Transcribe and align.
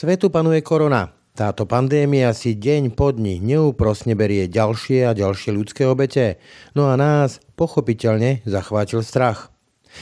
Svetu 0.00 0.32
panuje 0.32 0.64
korona. 0.64 1.12
Táto 1.36 1.68
pandémia 1.68 2.32
si 2.32 2.56
deň 2.56 2.96
po 2.96 3.12
dni 3.12 3.36
neúprosne 3.36 4.16
berie 4.16 4.48
ďalšie 4.48 5.04
a 5.04 5.12
ďalšie 5.12 5.52
ľudské 5.52 5.84
obete. 5.84 6.40
No 6.72 6.88
a 6.88 6.96
nás 6.96 7.44
pochopiteľne 7.52 8.40
zachvátil 8.48 9.04
strach. 9.04 9.52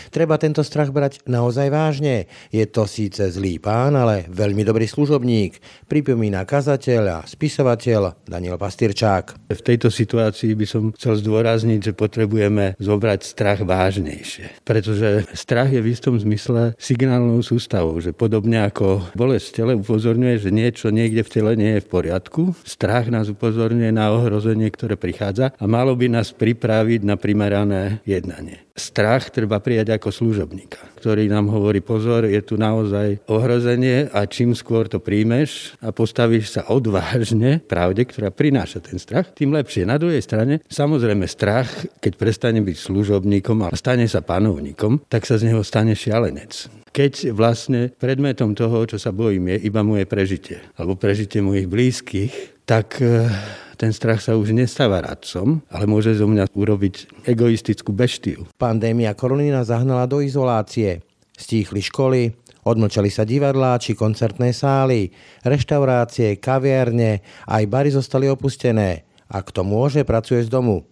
Treba 0.08 0.40
tento 0.40 0.60
strach 0.64 0.92
brať 0.92 1.24
naozaj 1.28 1.68
vážne. 1.72 2.30
Je 2.54 2.64
to 2.68 2.84
síce 2.88 3.20
zlý 3.20 3.60
pán, 3.60 3.94
ale 3.94 4.28
veľmi 4.30 4.62
dobrý 4.64 4.86
služobník, 4.88 5.60
pripomína 5.88 6.44
kazateľ 6.44 7.02
a 7.08 7.18
spisovateľ 7.26 8.28
Daniel 8.28 8.60
Pastyrčák. 8.60 9.50
V 9.50 9.60
tejto 9.64 9.88
situácii 9.88 10.52
by 10.54 10.66
som 10.68 10.82
chcel 10.94 11.18
zdôrazniť, 11.18 11.90
že 11.90 11.92
potrebujeme 11.96 12.76
zobrať 12.78 13.20
strach 13.24 13.60
vážnejšie. 13.64 14.62
Pretože 14.62 15.26
strach 15.32 15.72
je 15.72 15.80
v 15.80 15.90
istom 15.92 16.14
zmysle 16.16 16.76
signálnou 16.78 17.40
sústavou, 17.42 17.98
že 17.98 18.12
podobne 18.12 18.64
ako 18.68 19.12
bolesť 19.16 19.46
v 19.48 19.56
tele 19.56 19.72
upozorňuje, 19.80 20.34
že 20.38 20.50
niečo 20.54 20.92
niekde 20.92 21.24
v 21.24 21.32
tele 21.32 21.52
nie 21.56 21.78
je 21.78 21.84
v 21.84 21.90
poriadku, 21.90 22.42
strach 22.62 23.08
nás 23.08 23.32
upozorňuje 23.32 23.90
na 23.90 24.12
ohrozenie, 24.12 24.68
ktoré 24.68 25.00
prichádza 25.00 25.56
a 25.56 25.64
malo 25.64 25.96
by 25.96 26.12
nás 26.12 26.30
pripraviť 26.36 27.00
na 27.02 27.16
primerané 27.16 28.04
jednanie. 28.04 28.67
Strach 28.78 29.34
treba 29.34 29.58
prijať 29.58 29.98
ako 29.98 30.14
služobníka, 30.14 30.78
ktorý 31.02 31.26
nám 31.26 31.50
hovorí 31.50 31.82
pozor, 31.82 32.24
je 32.30 32.38
tu 32.40 32.54
naozaj 32.54 33.26
ohrozenie 33.26 34.06
a 34.14 34.24
čím 34.24 34.54
skôr 34.54 34.86
to 34.86 35.02
príjmeš 35.02 35.74
a 35.82 35.90
postavíš 35.90 36.54
sa 36.54 36.62
odvážne 36.70 37.58
pravde, 37.66 38.06
ktorá 38.06 38.30
prináša 38.30 38.78
ten 38.78 38.96
strach, 38.96 39.34
tým 39.34 39.50
lepšie. 39.50 39.82
Na 39.82 39.98
druhej 39.98 40.22
strane, 40.22 40.62
samozrejme 40.70 41.26
strach, 41.26 41.68
keď 41.98 42.12
prestane 42.14 42.62
byť 42.62 42.76
služobníkom 42.78 43.66
a 43.66 43.74
stane 43.74 44.06
sa 44.06 44.22
panovníkom, 44.22 45.04
tak 45.10 45.26
sa 45.26 45.36
z 45.36 45.50
neho 45.50 45.60
stane 45.66 45.92
šialenec 45.98 46.70
keď 46.88 47.30
vlastne 47.30 47.94
predmetom 47.94 48.58
toho, 48.58 48.82
čo 48.88 48.98
sa 48.98 49.14
bojím, 49.14 49.54
je 49.54 49.70
iba 49.70 49.86
moje 49.86 50.02
prežitie 50.08 50.58
alebo 50.74 50.98
prežitie 50.98 51.38
mojich 51.38 51.70
blízkych, 51.70 52.64
tak 52.66 52.98
eh, 52.98 53.30
ten 53.78 53.94
strach 53.94 54.18
sa 54.18 54.34
už 54.34 54.50
nestáva 54.50 54.98
radcom, 54.98 55.62
ale 55.70 55.86
môže 55.86 56.18
zo 56.18 56.26
mňa 56.26 56.50
urobiť 56.50 57.24
egoistickú 57.30 57.94
beštiu. 57.94 58.50
Pandémia 58.58 59.14
korony 59.14 59.54
zahnala 59.62 60.10
do 60.10 60.18
izolácie. 60.18 61.06
Stíchli 61.38 61.78
školy, 61.78 62.34
odmlčali 62.66 63.06
sa 63.06 63.22
divadlá 63.22 63.78
či 63.78 63.94
koncertné 63.94 64.50
sály, 64.50 65.14
reštaurácie, 65.46 66.42
kaviarne, 66.42 67.22
aj 67.46 67.64
bary 67.70 67.94
zostali 67.94 68.26
opustené. 68.26 69.06
A 69.30 69.46
kto 69.46 69.62
môže, 69.62 70.02
pracuje 70.02 70.42
z 70.42 70.50
domu. 70.50 70.82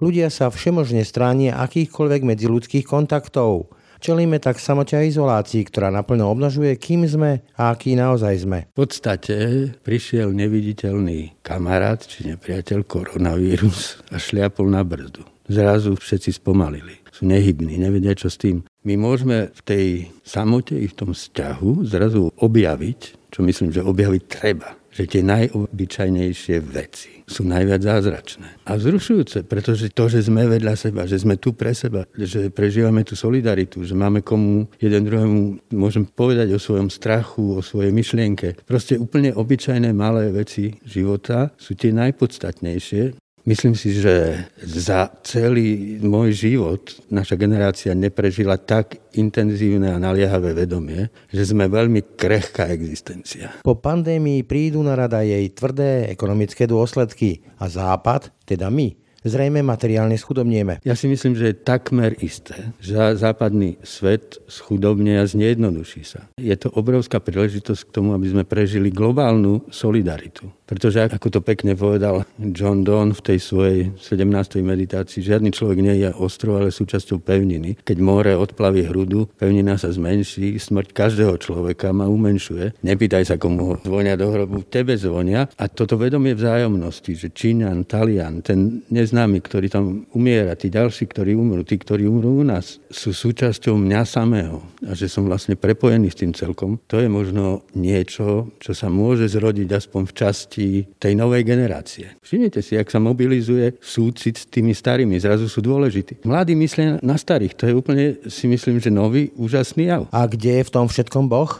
Ľudia 0.00 0.32
sa 0.32 0.48
všemožne 0.48 1.04
stránia 1.04 1.60
akýchkoľvek 1.60 2.24
medziludských 2.24 2.88
kontaktov– 2.88 3.68
Čelíme 4.02 4.42
tak 4.42 4.58
samote 4.58 4.98
a 4.98 5.06
izolácii, 5.06 5.62
ktorá 5.70 5.86
naplno 5.86 6.26
obnažuje, 6.26 6.74
kým 6.74 7.06
sme 7.06 7.38
a 7.54 7.70
aký 7.70 7.94
naozaj 7.94 8.34
sme. 8.42 8.66
V 8.74 8.82
podstate 8.82 9.70
prišiel 9.86 10.34
neviditeľný 10.34 11.38
kamarát 11.46 12.02
či 12.02 12.26
nepriateľ 12.34 12.82
koronavírus 12.82 14.02
a 14.10 14.18
šliapol 14.18 14.66
na 14.66 14.82
brzdu. 14.82 15.22
Zrazu 15.46 15.94
všetci 15.94 16.42
spomalili. 16.42 16.98
Sú 17.14 17.30
nehybní, 17.30 17.78
nevedia 17.78 18.18
čo 18.18 18.26
s 18.26 18.42
tým. 18.42 18.66
My 18.82 18.98
môžeme 18.98 19.54
v 19.54 19.60
tej 19.62 19.86
samote 20.26 20.74
i 20.74 20.90
v 20.90 20.98
tom 20.98 21.14
vzťahu 21.14 21.86
zrazu 21.86 22.34
objaviť, 22.42 23.30
čo 23.30 23.46
myslím, 23.46 23.70
že 23.70 23.86
objaviť 23.86 24.22
treba 24.26 24.81
že 24.92 25.08
tie 25.08 25.24
najobyčajnejšie 25.24 26.56
veci 26.60 27.24
sú 27.24 27.48
najviac 27.48 27.80
zázračné. 27.80 28.68
A 28.68 28.76
vzrušujúce, 28.76 29.48
pretože 29.48 29.88
to, 29.96 30.12
že 30.12 30.28
sme 30.28 30.44
vedľa 30.44 30.74
seba, 30.76 31.08
že 31.08 31.16
sme 31.16 31.40
tu 31.40 31.56
pre 31.56 31.72
seba, 31.72 32.04
že 32.12 32.52
prežívame 32.52 33.00
tú 33.02 33.16
solidaritu, 33.16 33.82
že 33.88 33.96
máme 33.96 34.20
komu 34.20 34.68
jeden 34.76 35.02
druhému, 35.08 35.72
môžem 35.72 36.04
povedať 36.04 36.52
o 36.52 36.60
svojom 36.60 36.92
strachu, 36.92 37.58
o 37.58 37.64
svojej 37.64 37.90
myšlienke. 37.90 38.60
Proste 38.68 39.00
úplne 39.00 39.32
obyčajné 39.32 39.96
malé 39.96 40.28
veci 40.28 40.76
života 40.84 41.56
sú 41.56 41.72
tie 41.72 41.90
najpodstatnejšie 41.96 43.21
Myslím 43.42 43.74
si, 43.74 43.90
že 43.90 44.46
za 44.62 45.10
celý 45.26 45.98
môj 45.98 46.30
život 46.30 46.94
naša 47.10 47.34
generácia 47.34 47.90
neprežila 47.90 48.54
tak 48.54 49.02
intenzívne 49.18 49.90
a 49.90 49.98
naliehavé 49.98 50.54
vedomie, 50.54 51.10
že 51.26 51.50
sme 51.50 51.66
veľmi 51.66 52.14
krehká 52.14 52.70
existencia. 52.70 53.50
Po 53.66 53.74
pandémii 53.74 54.46
prídu 54.46 54.78
na 54.86 54.94
rada 54.94 55.26
jej 55.26 55.42
tvrdé 55.50 56.06
ekonomické 56.14 56.70
dôsledky 56.70 57.42
a 57.58 57.66
Západ, 57.66 58.30
teda 58.46 58.70
my, 58.70 58.94
zrejme 59.26 59.62
materiálne 59.62 60.18
schudobnieme. 60.18 60.82
Ja 60.86 60.94
si 60.98 61.06
myslím, 61.10 61.38
že 61.38 61.50
je 61.50 61.62
takmer 61.66 62.14
isté, 62.22 62.74
že 62.82 62.94
západný 63.18 63.78
svet 63.82 64.38
schudobne 64.50 65.18
a 65.22 65.26
znejednoduší 65.26 66.02
sa. 66.06 66.30
Je 66.38 66.54
to 66.58 66.70
obrovská 66.74 67.22
príležitosť 67.22 67.90
k 67.90 67.94
tomu, 67.94 68.14
aby 68.14 68.26
sme 68.30 68.46
prežili 68.46 68.90
globálnu 68.90 69.66
solidaritu. 69.70 70.50
Pretože, 70.72 71.04
ako 71.04 71.28
to 71.28 71.40
pekne 71.44 71.76
povedal 71.76 72.24
John 72.40 72.80
Donne 72.80 73.12
v 73.12 73.20
tej 73.20 73.38
svojej 73.44 73.92
17. 74.00 74.64
meditácii, 74.64 75.20
žiadny 75.20 75.52
človek 75.52 75.84
nie 75.84 76.00
je 76.00 76.08
ostrov, 76.16 76.64
ale 76.64 76.72
súčasťou 76.72 77.20
pevniny. 77.20 77.76
Keď 77.84 78.00
more 78.00 78.32
odplaví 78.32 78.88
hrudu, 78.88 79.28
pevnina 79.36 79.76
sa 79.76 79.92
zmenší, 79.92 80.56
smrť 80.56 80.96
každého 80.96 81.36
človeka 81.36 81.92
ma 81.92 82.08
umenšuje. 82.08 82.80
Nepýtaj 82.88 83.28
sa, 83.28 83.36
komu 83.36 83.84
zvonia 83.84 84.16
do 84.16 84.32
hrobu, 84.32 84.64
tebe 84.64 84.96
zvonia. 84.96 85.44
A 85.60 85.68
toto 85.68 86.00
vedomie 86.00 86.32
vzájomnosti, 86.32 87.20
že 87.20 87.28
Číňan, 87.28 87.84
Talian, 87.84 88.40
ten 88.40 88.80
neznámy, 88.88 89.44
ktorý 89.44 89.68
tam 89.68 90.08
umiera, 90.16 90.56
tí 90.56 90.72
ďalší, 90.72 91.04
ktorí 91.04 91.36
umrú, 91.36 91.68
tí, 91.68 91.76
ktorí 91.76 92.08
umrú 92.08 92.40
u 92.40 92.44
nás, 92.48 92.80
sú 92.88 93.12
súčasťou 93.12 93.76
mňa 93.76 94.08
samého. 94.08 94.64
A 94.88 94.96
že 94.96 95.12
som 95.12 95.28
vlastne 95.28 95.52
prepojený 95.52 96.08
s 96.08 96.16
tým 96.24 96.32
celkom, 96.32 96.80
to 96.88 96.96
je 96.96 97.12
možno 97.12 97.60
niečo, 97.76 98.48
čo 98.56 98.72
sa 98.72 98.88
môže 98.88 99.28
zrodiť 99.28 99.68
aspoň 99.68 100.02
v 100.08 100.16
časti 100.16 100.61
deti 100.62 100.86
tej 100.98 101.12
novej 101.18 101.42
generácie. 101.42 102.14
Všimnite 102.22 102.62
si, 102.62 102.78
ak 102.78 102.88
sa 102.88 103.02
mobilizuje 103.02 103.74
súcit 103.82 104.38
s 104.38 104.46
tými 104.46 104.72
starými, 104.72 105.18
zrazu 105.18 105.50
sú 105.50 105.58
dôležití. 105.58 106.22
Mladí 106.22 106.54
myslia 106.54 107.02
na 107.02 107.18
starých, 107.18 107.58
to 107.58 107.66
je 107.66 107.74
úplne, 107.74 108.04
si 108.30 108.46
myslím, 108.46 108.78
že 108.78 108.94
nový, 108.94 109.34
úžasný 109.34 109.90
jav. 109.90 110.02
A 110.14 110.26
kde 110.30 110.62
je 110.62 110.66
v 110.66 110.72
tom 110.72 110.86
všetkom 110.86 111.26
Boh? 111.26 111.50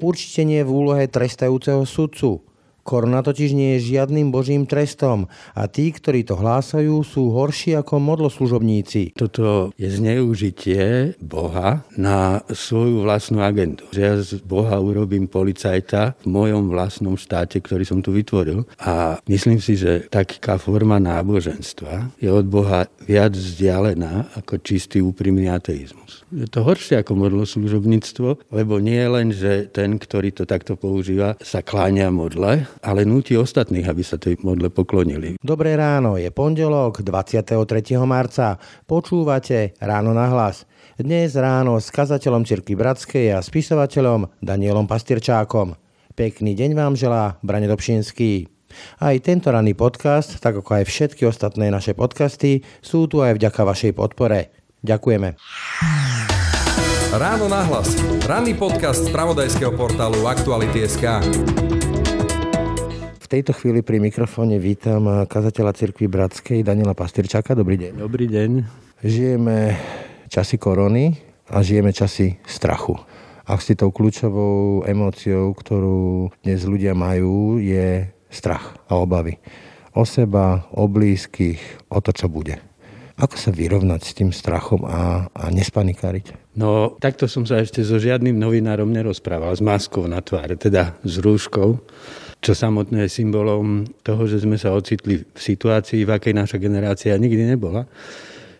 Určite 0.00 0.42
nie 0.48 0.64
v 0.64 0.70
úlohe 0.72 1.04
trestajúceho 1.06 1.84
sudcu. 1.84 2.40
Korona 2.82 3.20
totiž 3.20 3.52
nie 3.52 3.76
je 3.76 3.96
žiadnym 3.96 4.32
božím 4.32 4.64
trestom 4.64 5.28
a 5.52 5.68
tí, 5.68 5.92
ktorí 5.92 6.24
to 6.24 6.36
hlásajú, 6.36 7.02
sú 7.04 7.32
horší 7.32 7.76
ako 7.78 8.00
modloslužobníci. 8.00 9.14
Toto 9.14 9.70
je 9.76 9.88
zneužitie 9.88 11.14
Boha 11.20 11.84
na 11.94 12.40
svoju 12.48 13.04
vlastnú 13.04 13.44
agendu. 13.44 13.86
Že 13.92 14.00
ja 14.00 14.14
z 14.20 14.40
Boha 14.42 14.80
urobím 14.80 15.28
policajta 15.28 16.18
v 16.24 16.26
mojom 16.28 16.72
vlastnom 16.72 17.14
štáte, 17.14 17.60
ktorý 17.60 17.84
som 17.84 18.00
tu 18.00 18.14
vytvoril. 18.14 18.64
A 18.80 19.20
myslím 19.28 19.60
si, 19.60 19.76
že 19.76 20.08
taká 20.08 20.56
forma 20.56 20.98
náboženstva 20.98 22.16
je 22.18 22.28
od 22.32 22.46
Boha 22.48 22.88
viac 23.04 23.36
vzdialená 23.36 24.34
ako 24.36 24.60
čistý 24.60 25.04
úprimný 25.04 25.48
ateizmus. 25.50 26.19
Je 26.30 26.46
to 26.46 26.62
horšie 26.62 27.02
ako 27.02 27.18
modloslužobníctvo, 27.26 28.54
lebo 28.54 28.78
nie 28.78 29.02
len, 29.02 29.34
že 29.34 29.66
ten, 29.66 29.98
ktorý 29.98 30.30
to 30.30 30.46
takto 30.46 30.78
používa, 30.78 31.34
sa 31.42 31.58
kláňa 31.58 32.14
modle, 32.14 32.70
ale 32.86 33.02
núti 33.02 33.34
ostatných, 33.34 33.90
aby 33.90 34.02
sa 34.06 34.14
tej 34.14 34.38
modle 34.46 34.70
poklonili. 34.70 35.34
Dobré 35.42 35.74
ráno, 35.74 36.14
je 36.14 36.30
pondelok 36.30 37.02
23. 37.02 37.50
marca. 38.06 38.62
Počúvate 38.86 39.74
Ráno 39.82 40.14
na 40.14 40.30
hlas. 40.30 40.70
Dnes 40.94 41.34
ráno 41.34 41.82
s 41.82 41.90
kazateľom 41.90 42.46
Cirky 42.46 42.78
Bratskej 42.78 43.34
a 43.34 43.42
spisovateľom 43.42 44.30
Danielom 44.38 44.86
Pastierčákom. 44.86 45.74
Pekný 46.14 46.54
deň 46.54 46.70
vám 46.78 46.94
želá 46.94 47.42
Brane 47.42 47.66
Dobšinský. 47.66 48.46
Aj 49.02 49.18
tento 49.18 49.50
ranný 49.50 49.74
podcast, 49.74 50.38
tak 50.38 50.62
ako 50.62 50.78
aj 50.78 50.84
všetky 50.86 51.26
ostatné 51.26 51.74
naše 51.74 51.98
podcasty, 51.98 52.62
sú 52.78 53.10
tu 53.10 53.18
aj 53.18 53.34
vďaka 53.34 53.66
vašej 53.66 53.98
podpore. 53.98 54.54
Ďakujeme. 54.80 55.36
Ráno 57.10 57.50
nahlas. 57.50 57.94
Ranný 58.26 58.54
podcast 58.54 59.06
z 59.06 59.10
pravodajského 59.10 59.74
portálu 59.74 60.30
Aktuality.sk 60.30 61.04
tejto 63.30 63.54
chvíli 63.54 63.86
pri 63.86 64.02
mikrofóne 64.02 64.58
vítam 64.58 65.06
kazateľa 65.06 65.70
cirkvi 65.78 66.10
Bratskej 66.10 66.66
Daniela 66.66 66.98
Pastyrčáka. 66.98 67.54
Dobrý 67.54 67.78
deň. 67.78 68.02
Dobrý 68.02 68.26
deň. 68.26 68.50
Žijeme 69.06 69.78
časy 70.26 70.58
korony 70.58 71.14
a 71.46 71.62
žijeme 71.62 71.94
časy 71.94 72.42
strachu. 72.42 72.98
Ak 73.46 73.62
si 73.62 73.78
tou 73.78 73.94
kľúčovou 73.94 74.82
emóciou, 74.82 75.54
ktorú 75.54 76.34
dnes 76.42 76.66
ľudia 76.66 76.98
majú, 76.98 77.62
je 77.62 78.10
strach 78.34 78.74
a 78.90 78.98
obavy. 78.98 79.38
O 79.94 80.02
seba, 80.02 80.66
o 80.74 80.90
blízkych, 80.90 81.86
o 81.86 82.02
to, 82.02 82.10
čo 82.10 82.26
bude. 82.26 82.69
Ako 83.20 83.36
sa 83.36 83.52
vyrovnať 83.52 84.00
s 84.00 84.12
tým 84.16 84.32
strachom 84.32 84.88
a, 84.88 85.28
a 85.28 85.44
nespanikáriť? 85.52 86.56
No, 86.56 86.96
takto 86.96 87.28
som 87.28 87.44
sa 87.44 87.60
ešte 87.60 87.84
so 87.84 88.00
žiadnym 88.00 88.34
novinárom 88.34 88.88
nerozprával, 88.88 89.52
s 89.52 89.60
maskou 89.60 90.08
na 90.08 90.24
tváre, 90.24 90.56
teda 90.56 90.96
s 91.04 91.20
rúškou 91.20 91.76
čo 92.40 92.56
samotné 92.56 93.04
je 93.04 93.20
symbolom 93.20 93.84
toho, 94.00 94.24
že 94.24 94.40
sme 94.40 94.56
sa 94.56 94.72
ocitli 94.72 95.20
v 95.20 95.40
situácii, 95.40 96.08
v 96.08 96.10
akej 96.16 96.32
naša 96.32 96.56
generácia 96.56 97.12
nikdy 97.20 97.44
nebola. 97.44 97.84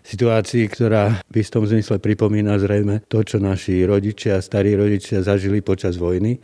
Situácii, 0.04 0.68
ktorá 0.68 1.24
v 1.28 1.36
istom 1.40 1.64
zmysle 1.64 1.96
pripomína 1.96 2.60
zrejme 2.60 3.04
to, 3.08 3.24
čo 3.24 3.40
naši 3.40 3.84
rodičia, 3.88 4.40
starí 4.44 4.76
rodičia 4.76 5.24
zažili 5.24 5.64
počas 5.64 5.96
vojny. 5.96 6.40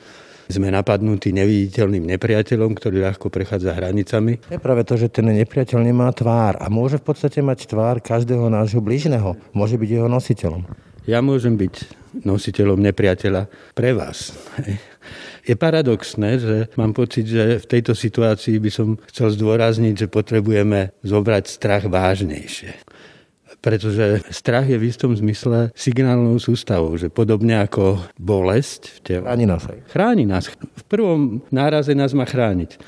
Sme 0.46 0.70
napadnutí 0.70 1.34
neviditeľným 1.34 2.06
nepriateľom, 2.16 2.74
ktorý 2.78 3.02
ľahko 3.02 3.30
prechádza 3.30 3.74
hranicami. 3.74 4.38
Je 4.50 4.58
práve 4.62 4.86
to, 4.86 4.94
že 4.94 5.10
ten 5.10 5.26
nepriateľ 5.26 5.78
nemá 5.82 6.10
tvár 6.14 6.58
a 6.58 6.66
môže 6.70 7.02
v 7.02 7.06
podstate 7.12 7.42
mať 7.42 7.70
tvár 7.70 7.98
každého 8.02 8.46
nášho 8.50 8.78
blížneho. 8.78 9.34
Môže 9.54 9.78
byť 9.78 9.88
jeho 9.90 10.08
nositeľom. 10.10 10.62
Ja 11.06 11.22
môžem 11.22 11.54
byť 11.54 11.74
nositeľom 12.26 12.82
nepriateľa 12.82 13.46
pre 13.78 13.94
vás. 13.94 14.34
Je 15.46 15.54
paradoxné, 15.54 16.42
že 16.42 16.54
mám 16.74 16.90
pocit, 16.90 17.30
že 17.30 17.62
v 17.62 17.66
tejto 17.70 17.94
situácii 17.94 18.58
by 18.58 18.70
som 18.74 18.98
chcel 19.06 19.30
zdôrazniť, 19.30 19.94
že 19.94 20.06
potrebujeme 20.10 20.90
zobrať 21.06 21.44
strach 21.46 21.86
vážnejšie 21.86 22.74
pretože 23.66 24.22
strach 24.30 24.70
je 24.70 24.78
v 24.78 24.86
istom 24.86 25.10
zmysle 25.10 25.74
signálnou 25.74 26.38
sústavou, 26.38 26.94
že 26.94 27.10
podobne 27.10 27.58
ako 27.66 27.98
bolesť 28.14 28.94
v 28.94 28.98
tele. 29.02 29.26
Chráni 29.26 29.46
nás 29.50 29.66
aj. 29.66 29.78
Chráni 29.90 30.22
nás. 30.22 30.44
V 30.54 30.84
prvom 30.86 31.42
náraze 31.50 31.90
nás 31.98 32.14
má 32.14 32.22
chrániť. 32.22 32.78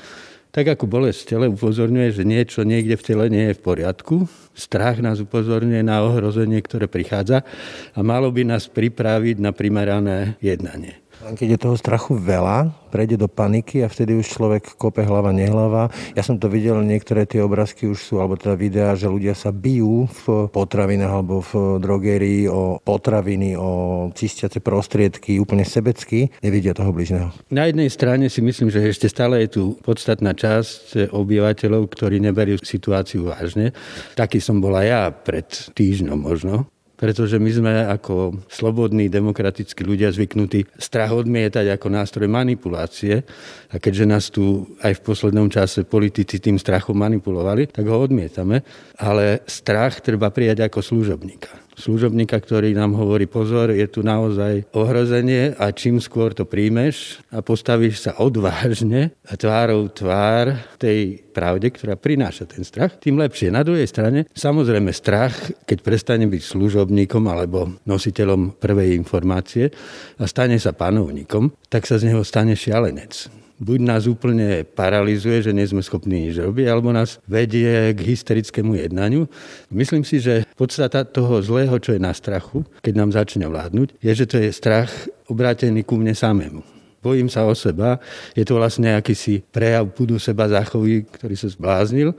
Tak 0.55 0.79
ako 0.79 0.87
bolesť 0.87 1.19
v 1.19 1.29
tele 1.35 1.45
upozorňuje, 1.51 2.15
že 2.15 2.23
niečo 2.23 2.63
niekde 2.63 2.95
v 2.95 3.03
tele 3.03 3.25
nie 3.27 3.51
je 3.51 3.59
v 3.59 3.61
poriadku, 3.61 4.15
strach 4.55 5.03
nás 5.03 5.19
upozorňuje 5.19 5.83
na 5.83 5.99
ohrozenie, 5.99 6.63
ktoré 6.63 6.87
prichádza 6.87 7.43
a 7.91 7.99
malo 7.99 8.31
by 8.31 8.47
nás 8.47 8.71
pripraviť 8.71 9.35
na 9.43 9.51
primerané 9.51 10.39
jednanie. 10.39 11.03
Keď 11.29 11.47
je 11.55 11.59
toho 11.61 11.77
strachu 11.77 12.17
veľa, 12.17 12.73
prejde 12.89 13.21
do 13.21 13.29
paniky 13.29 13.85
a 13.85 13.91
vtedy 13.91 14.17
už 14.17 14.25
človek 14.25 14.73
kope 14.81 15.05
hlava, 15.05 15.29
nehlava. 15.29 15.93
Ja 16.17 16.25
som 16.25 16.41
to 16.41 16.49
videl, 16.49 16.81
niektoré 16.81 17.29
tie 17.29 17.45
obrázky 17.45 17.85
už 17.85 18.01
sú, 18.01 18.13
alebo 18.17 18.33
teda 18.33 18.57
videá, 18.57 18.97
že 18.97 19.05
ľudia 19.05 19.37
sa 19.37 19.53
bijú 19.53 20.09
v 20.25 20.49
potravinách 20.49 21.13
alebo 21.13 21.45
v 21.45 21.77
drogerii 21.77 22.49
o 22.49 22.81
potraviny, 22.81 23.53
o 23.53 23.69
čistiace 24.09 24.57
prostriedky, 24.57 25.37
úplne 25.37 25.63
sebecky, 25.63 26.33
nevidia 26.41 26.73
toho 26.73 26.89
bližného. 26.89 27.29
Na 27.53 27.69
jednej 27.69 27.93
strane 27.93 28.25
si 28.27 28.41
myslím, 28.41 28.73
že 28.73 28.89
ešte 28.89 29.05
stále 29.05 29.45
je 29.45 29.61
tu 29.61 29.63
podstatná 29.85 30.33
časť 30.33 31.13
obyvateľov, 31.13 31.93
ktorí 31.93 32.17
neberú 32.17 32.57
situáciu 32.57 33.29
vážne. 33.29 33.77
Taký 34.17 34.41
som 34.41 34.57
bola 34.57 34.81
ja 34.81 35.01
pred 35.13 35.45
týždňom 35.77 36.17
možno 36.17 36.65
pretože 36.99 37.39
my 37.39 37.47
sme 37.47 37.73
ako 37.87 38.43
slobodní, 38.51 39.07
demokratickí 39.07 39.87
ľudia 39.87 40.11
zvyknutí 40.11 40.67
strach 40.75 41.15
odmietať 41.15 41.79
ako 41.79 41.87
nástroj 41.87 42.27
manipulácie. 42.27 43.23
A 43.71 43.79
keďže 43.79 44.05
nás 44.05 44.27
tu 44.27 44.67
aj 44.83 44.99
v 44.99 45.05
poslednom 45.07 45.47
čase 45.47 45.87
politici 45.87 46.43
tým 46.43 46.59
strachom 46.59 46.99
manipulovali, 46.99 47.71
tak 47.71 47.87
ho 47.87 48.03
odmietame, 48.03 48.67
ale 48.99 49.47
strach 49.47 50.03
treba 50.03 50.27
prijať 50.27 50.67
ako 50.67 50.83
služobníka 50.83 51.68
služobníka, 51.79 52.35
ktorý 52.35 52.75
nám 52.75 52.93
hovorí 52.99 53.25
pozor, 53.25 53.71
je 53.71 53.87
tu 53.87 54.03
naozaj 54.03 54.67
ohrozenie 54.75 55.55
a 55.55 55.71
čím 55.71 56.03
skôr 56.03 56.35
to 56.35 56.43
príjmeš 56.43 57.23
a 57.31 57.39
postavíš 57.39 58.03
sa 58.03 58.11
odvážne 58.19 59.15
a 59.23 59.33
tvárou 59.39 59.87
tvár 59.87 60.59
tej 60.75 61.23
pravde, 61.31 61.71
ktorá 61.71 61.95
prináša 61.95 62.43
ten 62.51 62.67
strach, 62.67 62.99
tým 62.99 63.15
lepšie. 63.15 63.47
Na 63.47 63.63
druhej 63.63 63.87
strane, 63.87 64.27
samozrejme 64.35 64.91
strach, 64.91 65.33
keď 65.63 65.79
prestane 65.79 66.27
byť 66.27 66.43
služobníkom 66.43 67.23
alebo 67.31 67.79
nositeľom 67.87 68.59
prvej 68.59 68.99
informácie 68.99 69.71
a 70.19 70.27
stane 70.27 70.59
sa 70.59 70.75
panovníkom, 70.75 71.55
tak 71.71 71.87
sa 71.87 71.95
z 71.95 72.11
neho 72.11 72.21
stane 72.27 72.59
šialenec 72.59 73.39
buď 73.59 73.79
nás 73.83 74.07
úplne 74.07 74.63
paralizuje, 74.63 75.43
že 75.43 75.51
nie 75.51 75.67
sme 75.67 75.83
schopní 75.83 76.31
nič 76.31 76.39
robiť, 76.39 76.65
alebo 76.71 76.95
nás 76.95 77.19
vedie 77.27 77.91
k 77.91 77.99
hysterickému 77.99 78.79
jednaniu. 78.79 79.27
Myslím 79.69 80.07
si, 80.07 80.23
že 80.23 80.47
podstata 80.55 81.03
toho 81.03 81.43
zlého, 81.43 81.75
čo 81.77 81.93
je 81.93 82.01
na 82.01 82.15
strachu, 82.15 82.63
keď 82.79 82.93
nám 82.95 83.11
začne 83.11 83.45
vládnuť, 83.51 83.99
je, 83.99 84.11
že 84.15 84.25
to 84.25 84.39
je 84.39 84.49
strach 84.55 84.89
obrátený 85.27 85.83
ku 85.83 85.99
mne 85.99 86.15
samému. 86.15 86.63
Bojím 86.99 87.31
sa 87.31 87.47
o 87.47 87.55
seba, 87.55 87.95
je 88.35 88.43
to 88.43 88.59
vlastne 88.59 88.91
akýsi 88.91 89.39
prejav 89.39 89.87
pudu 89.95 90.19
seba 90.19 90.51
zachoví, 90.51 91.07
ktorý 91.07 91.35
sa 91.39 91.47
zbláznil. 91.47 92.11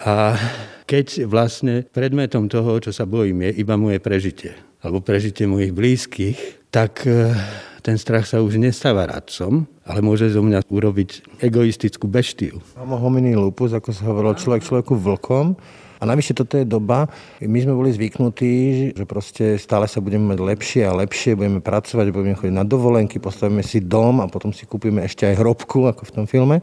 A 0.00 0.40
keď 0.88 1.28
vlastne 1.28 1.84
predmetom 1.84 2.48
toho, 2.48 2.80
čo 2.80 2.96
sa 2.96 3.04
bojím, 3.04 3.44
je 3.48 3.60
iba 3.60 3.76
moje 3.76 4.00
prežitie, 4.00 4.56
alebo 4.80 5.04
prežitie 5.04 5.44
mojich 5.44 5.76
blízkych, 5.76 6.64
tak 6.72 7.04
eh, 7.04 7.36
ten 7.84 8.00
strach 8.00 8.24
sa 8.24 8.40
už 8.40 8.56
nestáva 8.56 9.04
radcom, 9.04 9.68
ale 9.86 10.00
môže 10.00 10.30
zo 10.30 10.42
mňa 10.42 10.66
urobiť 10.70 11.42
egoistickú 11.42 12.06
beštiu. 12.06 12.62
Homo 12.78 12.98
homini 12.98 13.34
lupus, 13.34 13.74
ako 13.74 13.90
sa 13.90 14.06
hovorilo, 14.06 14.38
človek 14.38 14.62
človeku 14.62 14.94
vlkom. 14.94 15.58
A 16.02 16.06
navyše 16.10 16.34
toto 16.34 16.58
je 16.58 16.66
doba, 16.66 17.06
my 17.38 17.62
sme 17.62 17.78
boli 17.78 17.94
zvyknutí, 17.94 18.90
že 18.90 19.06
proste 19.06 19.54
stále 19.54 19.86
sa 19.86 20.02
budeme 20.02 20.34
mať 20.34 20.38
lepšie 20.42 20.82
a 20.82 20.98
lepšie, 20.98 21.38
budeme 21.38 21.62
pracovať, 21.62 22.10
budeme 22.10 22.34
chodiť 22.34 22.58
na 22.58 22.66
dovolenky, 22.66 23.22
postavíme 23.22 23.62
si 23.62 23.78
dom 23.78 24.18
a 24.18 24.26
potom 24.26 24.50
si 24.50 24.66
kúpime 24.66 25.06
ešte 25.06 25.30
aj 25.30 25.38
hrobku, 25.38 25.86
ako 25.86 26.02
v 26.02 26.10
tom 26.10 26.26
filme. 26.26 26.58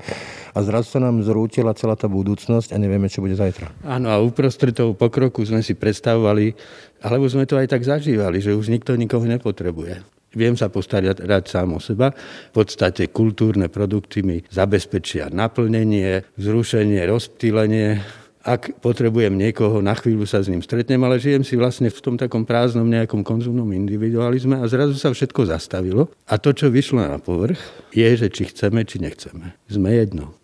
A 0.51 0.59
zrazu 0.59 0.91
sa 0.91 0.99
nám 0.99 1.23
zrútila 1.23 1.71
celá 1.71 1.95
tá 1.95 2.11
budúcnosť 2.11 2.75
a 2.75 2.77
nevieme, 2.83 3.07
čo 3.07 3.23
bude 3.23 3.39
zajtra. 3.39 3.71
Áno, 3.87 4.11
a 4.11 4.19
uprostred 4.19 4.75
toho 4.75 4.91
pokroku 4.91 5.39
sme 5.47 5.63
si 5.63 5.71
predstavovali, 5.71 6.51
alebo 6.99 7.23
sme 7.31 7.47
to 7.47 7.55
aj 7.55 7.71
tak 7.71 7.87
zažívali, 7.87 8.43
že 8.43 8.51
už 8.51 8.67
nikto 8.67 8.99
nikoho 8.99 9.23
nepotrebuje. 9.23 10.18
Viem 10.37 10.53
sa 10.53 10.69
postarať 10.69 11.25
rád 11.25 11.49
sám 11.49 11.73
o 11.73 11.79
seba. 11.81 12.13
V 12.53 12.53
podstate 12.53 13.09
kultúrne 13.09 13.65
produkty 13.65 14.21
mi 14.21 14.37
zabezpečia 14.53 15.33
naplnenie, 15.33 16.21
zrušenie, 16.37 17.01
rozptýlenie. 17.09 17.97
Ak 18.39 18.79
potrebujem 18.79 19.35
niekoho, 19.35 19.83
na 19.83 19.97
chvíľu 19.97 20.23
sa 20.23 20.39
s 20.39 20.47
ním 20.47 20.63
stretnem, 20.63 21.01
ale 21.03 21.19
žijem 21.19 21.43
si 21.43 21.59
vlastne 21.59 21.91
v 21.91 21.99
tom 21.99 22.15
takom 22.15 22.47
prázdnom 22.47 22.87
nejakom 22.87 23.19
konzumnom 23.25 23.67
individualizme 23.75 24.57
a 24.61 24.65
zrazu 24.69 24.95
sa 24.95 25.11
všetko 25.11 25.49
zastavilo. 25.49 26.07
A 26.29 26.39
to, 26.39 26.55
čo 26.55 26.71
vyšlo 26.71 27.03
na 27.03 27.19
povrch, 27.19 27.59
je, 27.91 28.07
že 28.15 28.31
či 28.31 28.47
chceme, 28.47 28.87
či 28.87 29.03
nechceme. 29.03 29.59
Sme 29.67 29.91
jedno 29.91 30.39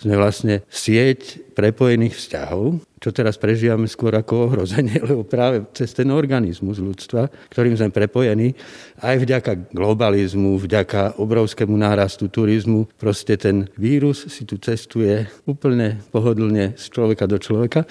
sme 0.00 0.16
vlastne 0.16 0.64
sieť 0.72 1.49
prepojených 1.60 2.16
vzťahov, 2.16 2.80
čo 2.96 3.12
teraz 3.12 3.36
prežívame 3.36 3.84
skôr 3.84 4.16
ako 4.16 4.48
ohrozenie, 4.48 4.96
lebo 5.08 5.28
práve 5.28 5.68
cez 5.76 5.92
ten 5.92 6.08
organizmus 6.08 6.80
ľudstva, 6.80 7.28
ktorým 7.52 7.76
sme 7.76 7.92
prepojení, 7.92 8.56
aj 9.04 9.16
vďaka 9.20 9.52
globalizmu, 9.76 10.56
vďaka 10.56 11.20
obrovskému 11.20 11.76
nárastu 11.76 12.32
turizmu, 12.32 12.88
proste 12.96 13.36
ten 13.36 13.68
vírus 13.76 14.24
si 14.32 14.48
tu 14.48 14.56
cestuje 14.56 15.28
úplne 15.44 16.00
pohodlne 16.08 16.80
z 16.80 16.84
človeka 16.88 17.28
do 17.28 17.36
človeka. 17.36 17.84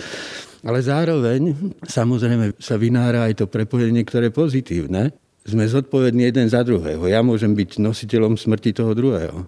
Ale 0.66 0.82
zároveň 0.84 1.56
samozrejme 1.86 2.58
sa 2.60 2.76
vynára 2.76 3.30
aj 3.30 3.40
to 3.40 3.46
prepojenie, 3.48 4.04
ktoré 4.04 4.28
je 4.28 4.36
pozitívne. 4.36 5.04
Sme 5.48 5.64
zodpovední 5.64 6.28
jeden 6.28 6.52
za 6.52 6.66
druhého. 6.68 7.08
Ja 7.08 7.24
môžem 7.24 7.56
byť 7.56 7.80
nositeľom 7.80 8.36
smrti 8.36 8.76
toho 8.76 8.92
druhého. 8.92 9.48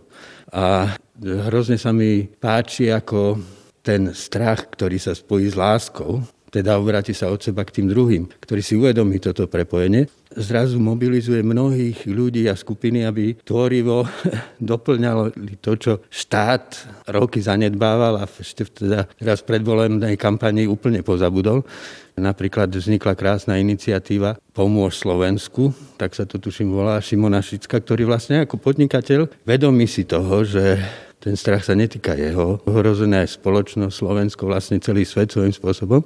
A 0.55 0.95
hrozne 1.19 1.75
sa 1.75 1.91
mi 1.91 2.25
páči, 2.25 2.89
ako 2.89 3.37
ten 3.81 4.13
strach, 4.13 4.69
ktorý 4.73 4.97
sa 5.01 5.17
spojí 5.17 5.49
s 5.49 5.57
láskou, 5.57 6.21
teda 6.51 6.75
obráti 6.75 7.15
sa 7.15 7.31
od 7.31 7.39
seba 7.39 7.63
k 7.63 7.79
tým 7.79 7.87
druhým, 7.87 8.27
ktorí 8.27 8.59
si 8.59 8.75
uvedomí 8.75 9.23
toto 9.23 9.47
prepojenie, 9.47 10.11
zrazu 10.35 10.83
mobilizuje 10.83 11.39
mnohých 11.39 12.03
ľudí 12.11 12.51
a 12.51 12.59
skupiny, 12.59 13.07
aby 13.07 13.39
tvorivo 13.39 14.03
doplňalo 14.59 15.31
to, 15.63 15.71
čo 15.79 15.93
štát 16.11 16.65
roky 17.07 17.39
zanedbával 17.39 18.19
a 18.19 18.27
ešte 18.27 18.67
teda 18.67 19.07
teraz 19.15 19.39
predvolenej 19.47 20.19
kampanii 20.19 20.67
úplne 20.67 20.99
pozabudol. 20.99 21.63
Napríklad 22.19 22.67
vznikla 22.67 23.15
krásna 23.15 23.55
iniciatíva 23.55 24.35
Pomôž 24.51 24.99
Slovensku, 24.99 25.71
tak 25.95 26.11
sa 26.11 26.27
to 26.27 26.35
tuším 26.37 26.75
volá 26.75 26.99
Šimona 26.99 27.39
Šicka, 27.39 27.79
ktorý 27.79 28.03
vlastne 28.03 28.43
ako 28.43 28.59
podnikateľ 28.59 29.47
vedomí 29.47 29.87
si 29.87 30.03
toho, 30.03 30.43
že 30.43 30.83
ten 31.21 31.37
strach 31.37 31.61
sa 31.61 31.77
netýka 31.77 32.17
jeho. 32.17 32.57
Ohrozená 32.65 33.21
je 33.21 33.37
spoločnosť, 33.37 33.93
Slovensko, 33.93 34.49
vlastne 34.49 34.81
celý 34.81 35.05
svet 35.05 35.29
svojím 35.29 35.53
spôsobom. 35.53 36.01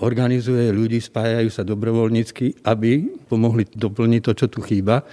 Organizuje 0.00 0.70
ľudí, 0.70 1.02
spájajú 1.02 1.50
sa 1.52 1.66
dobrovoľnícky, 1.66 2.64
aby 2.64 3.10
pomohli 3.28 3.68
doplniť 3.68 4.20
to, 4.24 4.32
čo 4.32 4.46
tu 4.46 4.62
chýba 4.62 5.04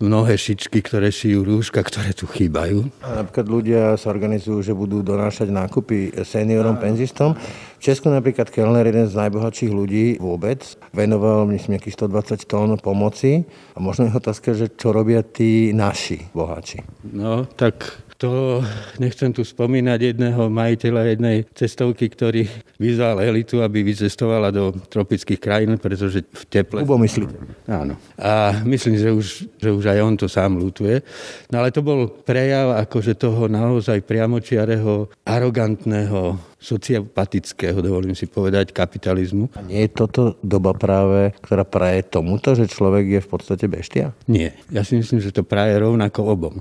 mnohé 0.00 0.32
šičky, 0.40 0.80
ktoré 0.80 1.12
šijú 1.12 1.44
rúška, 1.44 1.84
ktoré 1.84 2.16
tu 2.16 2.24
chýbajú. 2.24 2.88
A 3.04 3.20
napríklad 3.20 3.46
ľudia 3.46 3.82
sa 4.00 4.08
organizujú, 4.08 4.64
že 4.64 4.72
budú 4.72 5.04
donášať 5.04 5.52
nákupy 5.52 6.24
seniorom, 6.24 6.80
penzistom. 6.80 7.36
V 7.76 7.82
Česku 7.84 8.08
napríklad 8.08 8.48
Kellner, 8.48 8.88
jeden 8.88 9.04
z 9.04 9.14
najbohatších 9.20 9.68
ľudí 9.68 10.16
vôbec, 10.16 10.64
venoval 10.96 11.44
myslím 11.52 11.76
nejakých 11.76 12.00
120 12.00 12.48
tón 12.48 12.72
pomoci. 12.80 13.44
A 13.76 13.78
možno 13.84 14.08
je 14.08 14.16
otázka, 14.16 14.56
že 14.56 14.72
čo 14.72 14.96
robia 14.96 15.20
tí 15.20 15.76
naši 15.76 16.32
boháči. 16.32 16.80
No, 17.12 17.44
tak 17.44 18.08
to 18.20 18.60
nechcem 19.00 19.32
tu 19.32 19.40
spomínať 19.40 20.12
jedného 20.12 20.52
majiteľa 20.52 21.02
jednej 21.16 21.36
cestovky, 21.56 22.12
ktorý 22.12 22.44
vyzval 22.76 23.24
elitu, 23.24 23.64
aby 23.64 23.80
vycestovala 23.80 24.52
do 24.52 24.76
tropických 24.76 25.40
krajín, 25.40 25.80
pretože 25.80 26.28
v 26.28 26.44
teple... 26.52 26.84
Ubo 26.84 27.00
myslíte? 27.00 27.32
Áno. 27.64 27.96
A 28.20 28.60
myslím, 28.68 29.00
že 29.00 29.08
už, 29.08 29.26
že 29.56 29.70
už 29.72 29.84
aj 29.88 29.98
on 30.04 30.14
to 30.20 30.28
sám 30.28 30.60
lutuje. 30.60 31.00
No 31.48 31.64
ale 31.64 31.72
to 31.72 31.80
bol 31.80 32.12
prejav 32.12 32.76
akože 32.84 33.16
toho 33.16 33.48
naozaj 33.48 34.04
priamočiareho, 34.04 35.08
arogantného 35.24 36.49
sociopatického, 36.60 37.80
dovolím 37.80 38.12
si 38.12 38.28
povedať, 38.28 38.76
kapitalizmu. 38.76 39.48
A 39.56 39.64
nie 39.64 39.88
je 39.88 39.90
toto 39.96 40.36
doba 40.44 40.76
práve, 40.76 41.32
ktorá 41.40 41.64
praje 41.64 42.04
tomuto, 42.06 42.52
že 42.52 42.68
človek 42.68 43.18
je 43.18 43.20
v 43.24 43.28
podstate 43.28 43.64
beštia? 43.66 44.12
Nie. 44.28 44.52
Ja 44.68 44.84
si 44.84 45.00
myslím, 45.00 45.24
že 45.24 45.32
to 45.32 45.42
praje 45.42 45.80
rovnako 45.80 46.20
obom. 46.36 46.54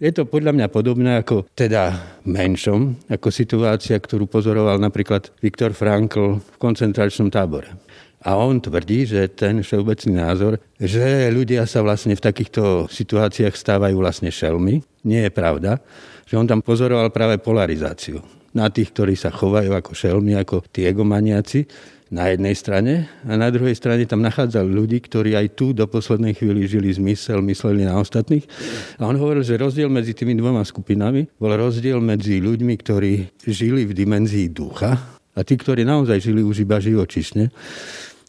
Je 0.00 0.10
to 0.10 0.24
podľa 0.26 0.56
mňa 0.56 0.66
podobné 0.72 1.20
ako 1.20 1.46
teda 1.52 1.94
menšom, 2.24 2.96
ako 3.12 3.28
situácia, 3.28 4.00
ktorú 4.00 4.26
pozoroval 4.26 4.80
napríklad 4.80 5.30
Viktor 5.44 5.76
Frankl 5.76 6.40
v 6.40 6.56
koncentračnom 6.58 7.28
tábore. 7.28 7.70
A 8.22 8.38
on 8.38 8.62
tvrdí, 8.62 9.02
že 9.02 9.26
ten 9.34 9.66
všeobecný 9.66 10.14
názor, 10.14 10.62
že 10.78 11.26
ľudia 11.34 11.66
sa 11.66 11.82
vlastne 11.82 12.14
v 12.14 12.22
takýchto 12.22 12.86
situáciách 12.86 13.50
stávajú 13.50 13.98
vlastne 13.98 14.30
šelmy, 14.30 14.78
nie 15.02 15.26
je 15.26 15.30
pravda. 15.34 15.82
Že 16.30 16.38
on 16.38 16.46
tam 16.46 16.60
pozoroval 16.62 17.10
práve 17.10 17.42
polarizáciu. 17.42 18.22
Na 18.52 18.68
tých, 18.68 18.92
ktorí 18.92 19.16
sa 19.16 19.32
chovajú 19.32 19.72
ako 19.72 19.96
šelmy, 19.96 20.36
ako 20.36 20.60
tí 20.68 20.84
egomaniaci 20.84 21.64
na 22.12 22.28
jednej 22.28 22.52
strane 22.52 23.08
a 23.24 23.40
na 23.40 23.48
druhej 23.48 23.72
strane 23.72 24.04
tam 24.04 24.20
nachádzal 24.20 24.68
ľudí, 24.68 25.00
ktorí 25.00 25.32
aj 25.32 25.56
tu 25.56 25.72
do 25.72 25.88
poslednej 25.88 26.36
chvíli 26.36 26.68
žili 26.68 26.92
zmysel, 26.92 27.40
mysleli 27.40 27.88
na 27.88 27.96
ostatných. 27.96 28.44
A 29.00 29.08
on 29.08 29.16
hovoril, 29.16 29.40
že 29.40 29.56
rozdiel 29.56 29.88
medzi 29.88 30.12
tými 30.12 30.36
dvoma 30.36 30.60
skupinami 30.60 31.24
bol 31.40 31.56
rozdiel 31.56 32.04
medzi 32.04 32.44
ľuďmi, 32.44 32.74
ktorí 32.76 33.12
žili 33.48 33.88
v 33.88 33.96
dimenzii 33.96 34.52
ducha 34.52 35.00
a 35.32 35.40
tí, 35.40 35.56
ktorí 35.56 35.88
naozaj 35.88 36.20
žili 36.20 36.44
už 36.44 36.68
iba 36.68 36.76
živočišne. 36.76 37.48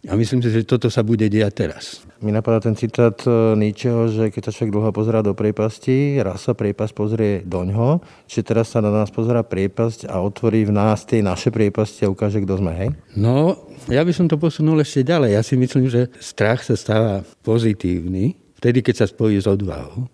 A 0.04 0.20
myslím 0.20 0.44
si, 0.44 0.52
že 0.52 0.68
toto 0.68 0.92
sa 0.92 1.00
bude 1.00 1.32
diať 1.32 1.64
teraz. 1.64 2.04
Mi 2.20 2.36
napadá 2.36 2.60
ten 2.60 2.76
citát 2.76 3.16
e, 3.24 3.56
Nietzscheho, 3.56 4.12
že 4.12 4.36
keď 4.36 4.42
sa 4.48 4.52
človek 4.52 4.76
dlho 4.76 4.92
pozerá 4.92 5.24
do 5.24 5.32
priepasti, 5.32 6.20
raz 6.20 6.44
sa 6.44 6.52
priepasť 6.52 6.92
pozrie 6.92 7.40
do 7.48 7.64
ňoho, 7.64 8.04
čiže 8.28 8.52
teraz 8.52 8.76
sa 8.76 8.84
na 8.84 8.92
nás 8.92 9.08
pozerá 9.16 9.48
priepasť 9.48 10.12
a 10.12 10.20
otvorí 10.20 10.68
v 10.68 10.76
nás 10.76 11.08
tie 11.08 11.24
naše 11.24 11.56
priepasti 11.56 12.04
a 12.04 12.12
ukáže, 12.12 12.44
kto 12.44 12.60
sme, 12.60 12.72
hej? 12.76 12.90
No, 13.16 13.56
ja 13.88 14.04
by 14.04 14.12
som 14.12 14.28
to 14.28 14.36
posunul 14.36 14.76
ešte 14.84 15.08
ďalej. 15.08 15.40
Ja 15.40 15.44
si 15.44 15.56
myslím, 15.56 15.88
že 15.88 16.12
strach 16.20 16.68
sa 16.68 16.76
stáva 16.76 17.24
pozitívny, 17.48 18.36
vtedy, 18.60 18.84
keď 18.84 19.04
sa 19.04 19.08
spojí 19.08 19.40
s 19.40 19.48
odvahou. 19.48 20.12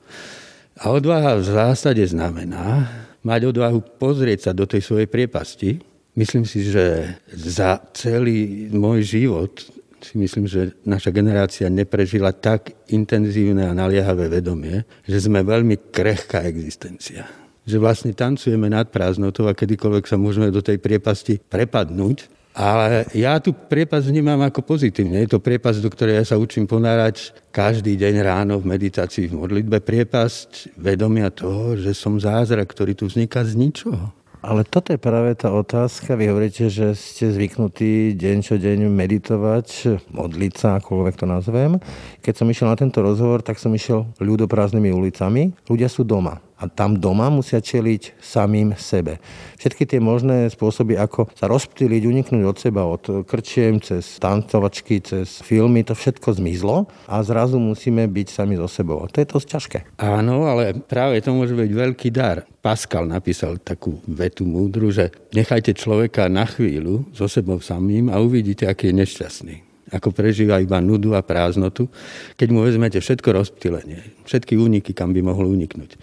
A 0.78 0.94
odvaha 0.94 1.34
v 1.42 1.50
zásade 1.50 2.06
znamená 2.06 2.86
mať 3.26 3.58
odvahu 3.58 3.82
pozrieť 3.98 4.50
sa 4.50 4.52
do 4.54 4.70
tej 4.70 4.86
svojej 4.86 5.10
priepasti. 5.10 5.82
Myslím 6.14 6.46
si, 6.46 6.62
že 6.62 7.18
za 7.34 7.82
celý 7.98 8.70
môj 8.70 9.02
život 9.06 9.79
si 10.02 10.16
myslím, 10.18 10.46
že 10.50 10.76
naša 10.88 11.14
generácia 11.14 11.68
neprežila 11.68 12.34
tak 12.36 12.76
intenzívne 12.90 13.68
a 13.68 13.78
naliehavé 13.78 14.28
vedomie, 14.28 14.88
že 15.06 15.24
sme 15.24 15.46
veľmi 15.46 15.92
krehká 15.94 16.44
existencia. 16.48 17.28
Že 17.70 17.78
vlastne 17.78 18.12
tancujeme 18.18 18.68
nad 18.72 18.90
prázdnotou 18.90 19.46
a 19.46 19.54
kedykoľvek 19.54 20.06
sa 20.10 20.18
môžeme 20.18 20.50
do 20.50 20.64
tej 20.64 20.82
priepasti 20.82 21.38
prepadnúť. 21.38 22.32
Ale 22.60 23.06
ja 23.16 23.38
tu 23.40 23.54
priepas 23.54 24.04
vnímam 24.04 24.42
ako 24.42 24.66
pozitívne. 24.66 25.22
Je 25.24 25.32
to 25.32 25.40
priepas, 25.40 25.80
do 25.80 25.88
ktorej 25.88 26.20
ja 26.20 26.26
sa 26.26 26.36
učím 26.36 26.66
ponárať 26.66 27.32
každý 27.54 27.96
deň 27.96 28.26
ráno 28.26 28.60
v 28.60 28.74
meditácii, 28.74 29.30
v 29.32 29.38
modlitbe. 29.38 29.80
Priepasť 29.80 30.76
vedomia 30.76 31.30
toho, 31.32 31.78
že 31.80 31.96
som 31.96 32.20
zázrak, 32.20 32.68
ktorý 32.68 32.98
tu 32.98 33.08
vzniká 33.08 33.46
z 33.46 33.54
ničoho. 33.56 34.12
Ale 34.40 34.64
toto 34.64 34.96
je 34.96 35.00
práve 35.00 35.36
tá 35.36 35.52
otázka. 35.52 36.16
Vy 36.16 36.32
hovoríte, 36.32 36.72
že 36.72 36.96
ste 36.96 37.28
zvyknutí 37.28 38.16
deň 38.16 38.38
čo 38.40 38.56
deň 38.56 38.88
meditovať, 38.88 40.00
modliť 40.16 40.54
sa, 40.56 40.80
akoľvek 40.80 41.16
to 41.20 41.26
nazvem. 41.28 41.84
Keď 42.24 42.34
som 42.40 42.48
išiel 42.48 42.72
na 42.72 42.80
tento 42.80 43.04
rozhovor, 43.04 43.44
tak 43.44 43.60
som 43.60 43.76
išiel 43.76 44.08
ľudoprázdnymi 44.24 44.96
ulicami. 44.96 45.52
Ľudia 45.68 45.92
sú 45.92 46.08
doma 46.08 46.40
a 46.60 46.68
tam 46.68 47.00
doma 47.00 47.32
musia 47.32 47.64
čeliť 47.64 48.20
samým 48.20 48.76
sebe. 48.76 49.24
Všetky 49.56 49.88
tie 49.88 50.04
možné 50.04 50.52
spôsoby, 50.52 51.00
ako 51.00 51.32
sa 51.32 51.48
rozptýliť, 51.48 52.04
uniknúť 52.04 52.44
od 52.44 52.58
seba, 52.60 52.84
od 52.84 53.04
krčiem, 53.24 53.80
cez 53.80 54.20
tancovačky, 54.20 55.00
cez 55.00 55.40
filmy, 55.40 55.88
to 55.88 55.96
všetko 55.96 56.36
zmizlo 56.36 56.92
a 57.08 57.24
zrazu 57.24 57.58
musíme 57.58 58.04
byť 58.12 58.28
sami 58.28 58.60
so 58.60 58.68
sebou. 58.68 59.08
To 59.08 59.18
je 59.24 59.28
dosť 59.28 59.48
ťažké. 59.48 59.80
Áno, 60.04 60.52
ale 60.52 60.76
práve 60.76 61.24
to 61.24 61.32
môže 61.32 61.56
byť 61.56 61.72
veľký 61.72 62.10
dar. 62.12 62.44
Pascal 62.60 63.08
napísal 63.08 63.56
takú 63.64 64.04
vetu 64.04 64.44
múdru, 64.44 64.92
že 64.92 65.16
nechajte 65.32 65.72
človeka 65.80 66.28
na 66.28 66.44
chvíľu 66.44 67.08
so 67.16 67.32
sebou 67.32 67.64
samým 67.64 68.12
a 68.12 68.20
uvidíte, 68.20 68.68
aký 68.68 68.92
je 68.92 69.00
nešťastný 69.00 69.69
ako 69.90 70.14
prežíva 70.14 70.62
iba 70.62 70.78
nudu 70.80 71.18
a 71.18 71.26
prázdnotu, 71.26 71.90
keď 72.38 72.48
mu 72.54 72.66
vezmete 72.66 73.02
všetko 73.02 73.30
rozptýlenie, 73.34 74.26
všetky 74.26 74.56
úniky, 74.56 74.94
kam 74.94 75.12
by 75.12 75.22
mohol 75.26 75.50
uniknúť. 75.50 75.98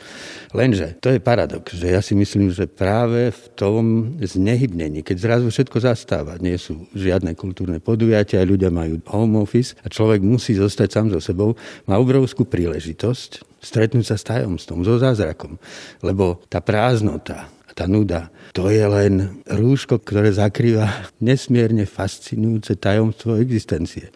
Lenže 0.54 0.98
to 0.98 1.14
je 1.14 1.22
paradox, 1.22 1.74
že 1.74 1.94
ja 1.94 2.02
si 2.02 2.18
myslím, 2.18 2.50
že 2.50 2.66
práve 2.66 3.30
v 3.30 3.42
tom 3.54 3.84
znehybnení, 4.18 5.06
keď 5.06 5.16
zrazu 5.16 5.46
všetko 5.50 5.78
zastáva, 5.82 6.38
nie 6.42 6.58
sú 6.58 6.86
žiadne 6.94 7.34
kultúrne 7.38 7.78
podujatia, 7.78 8.46
ľudia 8.46 8.68
majú 8.74 8.98
home 9.06 9.42
office 9.42 9.78
a 9.82 9.90
človek 9.90 10.22
musí 10.22 10.58
zostať 10.58 10.88
sám 10.90 11.06
so 11.14 11.20
sebou, 11.22 11.54
má 11.86 11.98
obrovskú 11.98 12.46
príležitosť 12.46 13.56
stretnúť 13.66 14.14
sa 14.14 14.16
s 14.16 14.26
tajomstvom, 14.26 14.86
so 14.86 14.94
zázrakom. 15.02 15.58
Lebo 15.98 16.38
tá 16.46 16.62
prázdnota, 16.62 17.50
tá 17.76 17.84
nuda. 17.84 18.32
To 18.56 18.72
je 18.72 18.80
len 18.80 19.44
rúško, 19.44 20.00
ktoré 20.00 20.32
zakrýva 20.32 21.12
nesmierne 21.20 21.84
fascinujúce 21.84 22.80
tajomstvo 22.80 23.36
existencie, 23.36 24.08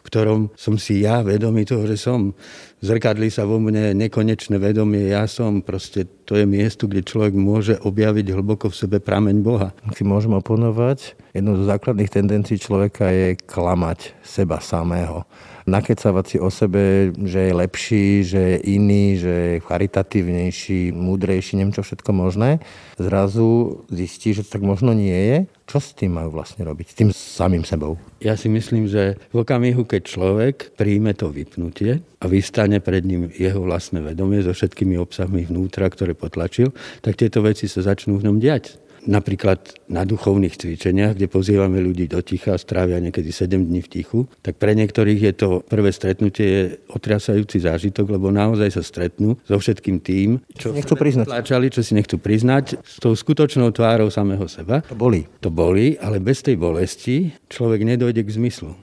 v 0.00 0.02
ktorom 0.08 0.48
som 0.56 0.80
si 0.80 1.04
ja 1.04 1.20
vedomý 1.20 1.68
toho, 1.68 1.84
že 1.84 2.00
som. 2.00 2.32
Zrkadlí 2.80 3.28
sa 3.28 3.44
vo 3.44 3.60
mne 3.60 3.92
nekonečné 3.94 4.56
vedomie, 4.56 5.12
ja 5.12 5.28
som. 5.28 5.60
Proste 5.60 6.08
to 6.24 6.40
je 6.40 6.48
miesto, 6.48 6.88
kde 6.88 7.04
človek 7.04 7.36
môže 7.36 7.76
objaviť 7.84 8.32
hlboko 8.32 8.72
v 8.72 8.78
sebe 8.80 8.96
prameň 8.96 9.36
Boha. 9.44 9.76
Si 9.92 10.02
môžem 10.08 10.32
oponovať, 10.32 11.14
jednou 11.36 11.60
z 11.60 11.68
základných 11.68 12.10
tendencií 12.10 12.56
človeka 12.56 13.12
je 13.12 13.36
klamať 13.44 14.16
seba 14.24 14.58
samého 14.64 15.28
nakecavať 15.66 16.24
si 16.26 16.36
o 16.42 16.50
sebe, 16.50 17.14
že 17.14 17.50
je 17.50 17.52
lepší, 17.54 18.06
že 18.26 18.40
je 18.40 18.58
iný, 18.74 19.18
že 19.18 19.32
je 19.32 19.64
charitatívnejší, 19.64 20.90
múdrejší, 20.92 21.58
neviem 21.58 21.74
čo 21.74 21.86
všetko 21.86 22.10
možné, 22.10 22.58
zrazu 22.98 23.82
zistí, 23.88 24.34
že 24.34 24.42
to 24.46 24.58
tak 24.58 24.62
možno 24.62 24.92
nie 24.92 25.14
je. 25.14 25.38
Čo 25.62 25.78
s 25.78 25.96
tým 25.96 26.18
majú 26.18 26.36
vlastne 26.36 26.66
robiť? 26.66 26.86
S 26.92 26.98
tým 26.98 27.10
samým 27.14 27.64
sebou? 27.64 27.96
Ja 28.20 28.36
si 28.36 28.50
myslím, 28.50 28.90
že 28.90 29.16
v 29.32 29.40
okamihu, 29.40 29.88
keď 29.88 30.02
človek 30.04 30.54
príjme 30.76 31.16
to 31.16 31.32
vypnutie 31.32 32.02
a 32.20 32.24
vystane 32.28 32.82
pred 32.82 33.06
ním 33.06 33.30
jeho 33.32 33.62
vlastné 33.62 34.02
vedomie 34.04 34.44
so 34.44 34.52
všetkými 34.52 34.98
obsahmi 35.00 35.48
vnútra, 35.48 35.88
ktoré 35.88 36.12
potlačil, 36.12 36.74
tak 37.00 37.16
tieto 37.16 37.40
veci 37.40 37.70
sa 37.70 37.80
začnú 37.80 38.20
v 38.20 38.26
ňom 38.28 38.36
diať 38.42 38.81
napríklad 39.06 39.58
na 39.90 40.06
duchovných 40.06 40.54
cvičeniach, 40.54 41.18
kde 41.18 41.26
pozývame 41.26 41.82
ľudí 41.82 42.06
do 42.06 42.22
ticha, 42.22 42.54
strávia 42.58 43.02
niekedy 43.02 43.34
7 43.34 43.58
dní 43.58 43.80
v 43.82 43.88
tichu, 43.90 44.20
tak 44.40 44.58
pre 44.58 44.74
niektorých 44.78 45.20
je 45.20 45.34
to 45.34 45.48
prvé 45.66 45.90
stretnutie 45.90 46.46
je 46.46 46.62
otriasajúci 46.90 47.62
zážitok, 47.62 48.14
lebo 48.14 48.30
naozaj 48.30 48.70
sa 48.74 48.82
stretnú 48.82 49.38
so 49.42 49.56
všetkým 49.58 49.98
tým, 50.02 50.42
čo 50.54 50.70
nechcú 50.70 50.94
priznať. 50.94 51.26
Tlačali, 51.26 51.66
čo 51.70 51.82
si 51.82 51.92
nechcú 51.98 52.18
priznať, 52.18 52.78
s 52.82 52.96
tou 53.02 53.14
skutočnou 53.14 53.70
tvárou 53.74 54.10
samého 54.10 54.46
seba. 54.46 54.82
To 54.86 54.98
boli. 54.98 55.26
To 55.42 55.50
boli, 55.50 55.98
ale 55.98 56.22
bez 56.22 56.42
tej 56.42 56.58
bolesti 56.58 57.34
človek 57.50 57.82
nedojde 57.86 58.22
k 58.22 58.34
zmyslu 58.38 58.74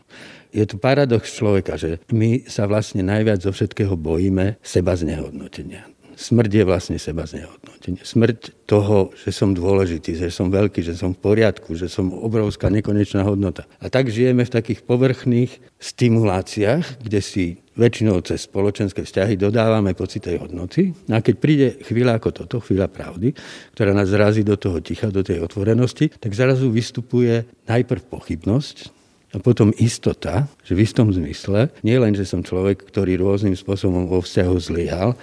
je 0.50 0.66
tu 0.66 0.82
paradox 0.82 1.30
človeka, 1.30 1.78
že 1.78 2.02
my 2.10 2.50
sa 2.50 2.66
vlastne 2.66 3.06
najviac 3.06 3.38
zo 3.38 3.54
všetkého 3.54 3.94
bojíme 3.94 4.58
seba 4.66 4.98
znehodnotenia. 4.98 5.99
Smrť 6.20 6.52
je 6.52 6.64
vlastne 6.68 6.98
seba 7.00 7.24
znehodnotenie. 7.24 8.04
Smrť 8.04 8.68
toho, 8.68 9.16
že 9.16 9.32
som 9.32 9.56
dôležitý, 9.56 10.20
že 10.20 10.28
som 10.28 10.52
veľký, 10.52 10.84
že 10.84 10.92
som 10.92 11.16
v 11.16 11.24
poriadku, 11.24 11.80
že 11.80 11.88
som 11.88 12.12
obrovská 12.12 12.68
nekonečná 12.68 13.24
hodnota. 13.24 13.64
A 13.80 13.88
tak 13.88 14.12
žijeme 14.12 14.44
v 14.44 14.52
takých 14.52 14.84
povrchných 14.84 15.64
stimuláciách, 15.80 17.00
kde 17.00 17.24
si 17.24 17.46
väčšinou 17.80 18.20
cez 18.28 18.44
spoločenské 18.52 19.08
vzťahy 19.08 19.40
dodávame 19.40 19.96
pocit 19.96 20.28
tej 20.28 20.44
hodnoty. 20.44 20.92
A 21.08 21.24
keď 21.24 21.36
príde 21.40 21.68
chvíľa 21.88 22.20
ako 22.20 22.44
toto, 22.44 22.60
chvíľa 22.60 22.92
pravdy, 22.92 23.32
ktorá 23.80 23.96
nás 23.96 24.12
zrazí 24.12 24.44
do 24.44 24.60
toho 24.60 24.84
ticha, 24.84 25.08
do 25.08 25.24
tej 25.24 25.40
otvorenosti, 25.40 26.12
tak 26.20 26.36
zrazu 26.36 26.68
vystupuje 26.68 27.48
najprv 27.72 28.04
pochybnosť, 28.12 29.00
a 29.30 29.38
potom 29.38 29.70
istota, 29.78 30.50
že 30.66 30.74
v 30.74 30.90
istom 30.90 31.14
zmysle, 31.14 31.70
nie 31.86 32.02
len, 32.02 32.18
že 32.18 32.26
som 32.26 32.42
človek, 32.42 32.82
ktorý 32.90 33.22
rôznym 33.22 33.54
spôsobom 33.54 34.10
vo 34.10 34.26
vzťahu 34.26 34.56
zlyhal, 34.58 35.14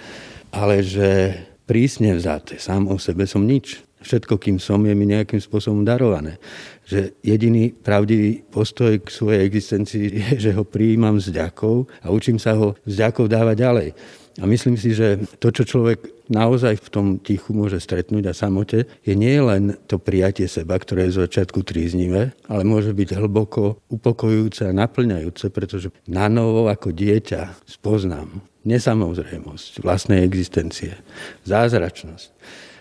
ale 0.57 0.81
že 0.81 1.37
prísne 1.69 2.17
vzaté, 2.17 2.57
sám 2.57 2.89
o 2.89 2.97
sebe 2.97 3.29
som 3.29 3.45
nič. 3.45 3.85
Všetko, 3.97 4.37
kým 4.37 4.57
som, 4.61 4.81
je 4.85 4.93
mi 4.93 5.09
nejakým 5.09 5.41
spôsobom 5.41 5.81
darované. 5.81 6.37
Že 6.85 7.17
jediný 7.25 7.73
pravdivý 7.73 8.45
postoj 8.45 8.93
k 9.01 9.09
svojej 9.09 9.41
existencii 9.45 10.05
je, 10.13 10.27
že 10.49 10.51
ho 10.53 10.63
prijímam 10.65 11.17
s 11.17 11.33
ďakou 11.33 11.85
a 12.01 12.13
učím 12.13 12.37
sa 12.37 12.53
ho 12.57 12.77
s 12.85 12.93
ďakou 12.93 13.25
dávať 13.25 13.55
ďalej. 13.57 13.89
A 14.37 14.45
myslím 14.45 14.77
si, 14.77 14.93
že 14.93 15.17
to, 15.41 15.49
čo 15.49 15.65
človek 15.65 16.29
naozaj 16.29 16.77
v 16.77 16.89
tom 16.93 17.07
tichu 17.17 17.57
môže 17.57 17.81
stretnúť 17.81 18.29
a 18.29 18.37
samote, 18.37 18.85
je 19.01 19.13
nie 19.17 19.33
len 19.41 19.73
to 19.89 19.97
prijatie 19.97 20.45
seba, 20.45 20.77
ktoré 20.77 21.09
je 21.09 21.17
z 21.17 21.21
začiatku 21.25 21.65
tríznivé, 21.65 22.37
ale 22.45 22.61
môže 22.61 22.93
byť 22.93 23.17
hlboko 23.17 23.81
upokojujúce 23.89 24.69
a 24.69 24.77
naplňajúce, 24.77 25.49
pretože 25.49 25.89
na 26.05 26.29
novo 26.29 26.69
ako 26.69 26.93
dieťa 26.93 27.65
spoznám 27.65 28.45
nesamozrejmosť 28.67 29.81
vlastnej 29.81 30.21
existencie, 30.21 30.99
zázračnosť. 31.47 32.29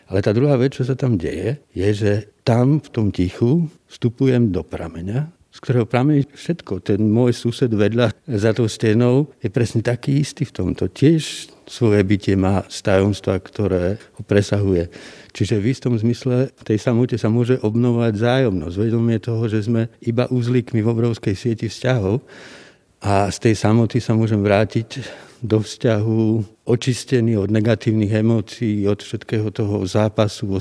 Ale 0.06 0.22
tá 0.22 0.30
druhá 0.30 0.54
vec, 0.54 0.76
čo 0.76 0.86
sa 0.86 0.94
tam 0.94 1.18
deje, 1.18 1.58
je, 1.74 1.88
že 1.90 2.12
tam 2.46 2.78
v 2.78 2.88
tom 2.90 3.06
tichu 3.10 3.66
vstupujem 3.90 4.54
do 4.54 4.62
prameňa, 4.62 5.35
z 5.56 5.58
ktorého 5.64 5.88
pramení 5.88 6.28
všetko. 6.28 6.84
Ten 6.84 7.00
môj 7.08 7.32
sused 7.32 7.72
vedľa 7.72 8.12
za 8.28 8.52
tou 8.52 8.68
stenou 8.68 9.32
je 9.40 9.48
presne 9.48 9.80
taký 9.80 10.20
istý 10.20 10.44
v 10.44 10.52
tomto. 10.52 10.92
Tiež 10.92 11.48
svoje 11.64 12.04
bytie 12.04 12.36
má 12.36 12.60
tajomstva, 12.68 13.40
ktoré 13.40 13.96
ho 14.20 14.22
presahuje. 14.22 14.92
Čiže 15.32 15.56
v 15.56 15.72
istom 15.72 15.96
zmysle 15.96 16.52
v 16.52 16.62
tej 16.62 16.78
samote 16.78 17.16
sa 17.16 17.32
môže 17.32 17.56
obnovať 17.64 18.12
zájomnosť. 18.20 18.76
Vedomie 18.76 19.16
toho, 19.16 19.48
že 19.48 19.64
sme 19.64 19.88
iba 20.04 20.28
uzlíkmi 20.28 20.84
v 20.84 20.90
obrovskej 20.92 21.32
sieti 21.32 21.72
vzťahov 21.72 22.20
a 23.00 23.32
z 23.32 23.38
tej 23.48 23.54
samoty 23.56 23.96
sa 23.96 24.12
môžem 24.12 24.40
vrátiť 24.44 25.00
do 25.42 25.60
vzťahu 25.60 26.22
očistený 26.66 27.36
od 27.36 27.52
negatívnych 27.52 28.12
emócií, 28.12 28.88
od 28.88 29.00
všetkého 29.00 29.52
toho 29.52 29.84
zápasu 29.84 30.48
vo. 30.48 30.58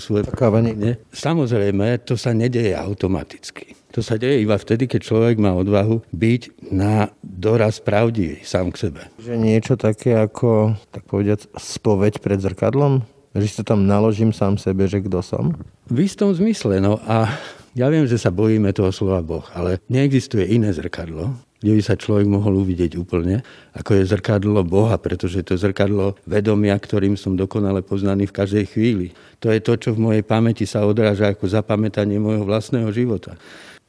Nie? 0.62 1.00
Samozrejme, 1.12 2.04
to 2.06 2.20
sa 2.20 2.36
nedeje 2.36 2.76
automaticky. 2.76 3.74
To 3.96 4.04
sa 4.04 4.20
deje 4.20 4.44
iba 4.44 4.60
vtedy, 4.60 4.92
keď 4.92 5.02
človek 5.08 5.36
má 5.40 5.56
odvahu 5.56 6.04
byť 6.12 6.68
na 6.68 7.08
doraz 7.24 7.80
pravdivý 7.80 8.44
sám 8.44 8.76
k 8.76 8.92
sebe. 8.92 9.02
Že 9.24 9.40
niečo 9.40 9.80
také 9.80 10.20
ako, 10.20 10.76
tak 10.92 11.08
povediať, 11.08 11.48
spoveď 11.56 12.20
pred 12.20 12.44
zrkadlom? 12.44 13.08
Že 13.32 13.48
si 13.48 13.56
to 13.56 13.64
tam 13.64 13.88
naložím 13.88 14.36
sám 14.36 14.60
sebe, 14.60 14.92
že 14.92 15.00
kto 15.00 15.24
som? 15.24 15.56
V 15.88 16.04
istom 16.04 16.36
zmysle, 16.36 16.84
no 16.84 17.00
a 17.08 17.32
ja 17.76 17.88
viem, 17.88 18.04
že 18.04 18.20
sa 18.20 18.32
bojíme 18.32 18.72
toho 18.76 18.92
slova 18.92 19.24
Boh, 19.24 19.44
ale 19.56 19.80
neexistuje 19.88 20.44
iné 20.48 20.76
zrkadlo, 20.76 21.36
kde 21.66 21.82
by 21.82 21.82
sa 21.82 21.98
človek 21.98 22.30
mohol 22.30 22.62
uvidieť 22.62 22.94
úplne, 22.94 23.42
ako 23.74 23.98
je 23.98 24.06
zrkadlo 24.06 24.62
Boha, 24.62 25.02
pretože 25.02 25.42
to 25.42 25.58
zrkadlo 25.58 26.14
vedomia, 26.30 26.78
ktorým 26.78 27.18
som 27.18 27.34
dokonale 27.34 27.82
poznaný 27.82 28.30
v 28.30 28.38
každej 28.38 28.66
chvíli. 28.70 29.18
To 29.42 29.50
je 29.50 29.58
to, 29.66 29.74
čo 29.74 29.98
v 29.98 30.14
mojej 30.14 30.22
pamäti 30.22 30.70
sa 30.70 30.86
odráža 30.86 31.34
ako 31.34 31.50
zapamätanie 31.50 32.22
môjho 32.22 32.46
vlastného 32.46 32.94
života. 32.94 33.34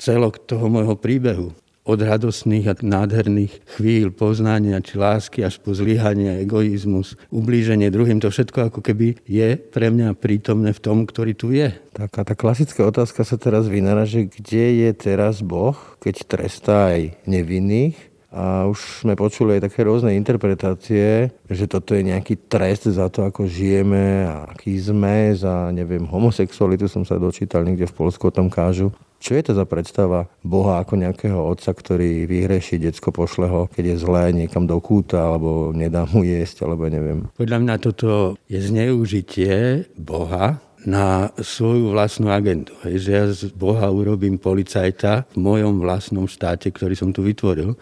Celok 0.00 0.40
toho 0.48 0.72
môjho 0.72 0.96
príbehu 0.96 1.52
od 1.86 1.98
radostných 2.02 2.66
a 2.66 2.74
nádherných 2.74 3.78
chvíľ 3.78 4.10
poznania 4.10 4.82
či 4.82 4.98
lásky 4.98 5.46
až 5.46 5.62
po 5.62 5.70
zlyhanie, 5.72 6.42
egoizmus, 6.42 7.14
ublíženie 7.30 7.88
druhým, 7.94 8.18
to 8.18 8.28
všetko 8.28 8.74
ako 8.74 8.80
keby 8.82 9.14
je 9.24 9.54
pre 9.54 9.94
mňa 9.94 10.18
prítomné 10.18 10.74
v 10.74 10.82
tom, 10.82 11.06
ktorý 11.06 11.32
tu 11.38 11.54
je. 11.54 11.70
Taká 11.94 12.26
tá 12.26 12.34
klasická 12.34 12.82
otázka 12.84 13.22
sa 13.22 13.38
teraz 13.38 13.70
vynára, 13.70 14.04
že 14.04 14.26
kde 14.26 14.84
je 14.84 14.90
teraz 14.92 15.40
Boh, 15.40 15.78
keď 16.02 16.26
trestá 16.26 16.92
aj 16.92 17.14
nevinných, 17.24 18.15
a 18.36 18.68
už 18.68 19.08
sme 19.08 19.16
počuli 19.16 19.56
aj 19.56 19.72
také 19.72 19.88
rôzne 19.88 20.12
interpretácie, 20.12 21.32
že 21.48 21.64
toto 21.64 21.96
je 21.96 22.04
nejaký 22.04 22.52
trest 22.52 22.84
za 22.84 23.08
to, 23.08 23.24
ako 23.24 23.48
žijeme 23.48 24.28
a 24.28 24.52
aký 24.52 24.76
sme, 24.76 25.32
za, 25.32 25.72
neviem, 25.72 26.04
homosexualitu 26.04 26.84
som 26.84 27.08
sa 27.08 27.16
dočítal, 27.16 27.64
niekde 27.64 27.88
v 27.88 27.96
Polsku 27.96 28.28
o 28.28 28.36
tom 28.36 28.52
kážu. 28.52 28.92
Čo 29.16 29.32
je 29.40 29.48
to 29.48 29.52
za 29.56 29.64
predstava 29.64 30.28
Boha 30.44 30.84
ako 30.84 31.00
nejakého 31.00 31.40
otca, 31.40 31.72
ktorý 31.72 32.28
vyhreší 32.28 32.76
decko, 32.76 33.16
pošle 33.16 33.48
ho, 33.48 33.64
keď 33.72 33.96
je 33.96 34.02
zlé 34.04 34.24
niekam 34.36 34.68
do 34.68 34.76
kúta, 34.84 35.32
alebo 35.32 35.72
nedá 35.72 36.04
mu 36.04 36.20
jesť, 36.20 36.68
alebo 36.68 36.84
neviem. 36.92 37.32
Podľa 37.40 37.58
mňa 37.64 37.74
toto 37.80 38.36
je 38.52 38.60
zneužitie 38.60 39.88
Boha 39.96 40.60
na 40.86 41.34
svoju 41.36 41.90
vlastnú 41.90 42.30
agendu. 42.30 42.72
Hej, 42.86 42.94
že 43.02 43.10
ja 43.10 43.24
z 43.26 43.50
Boha 43.50 43.90
urobím 43.90 44.38
policajta 44.38 45.26
v 45.34 45.38
mojom 45.42 45.82
vlastnom 45.82 46.30
štáte, 46.30 46.70
ktorý 46.70 46.94
som 46.94 47.10
tu 47.10 47.26
vytvoril. 47.26 47.74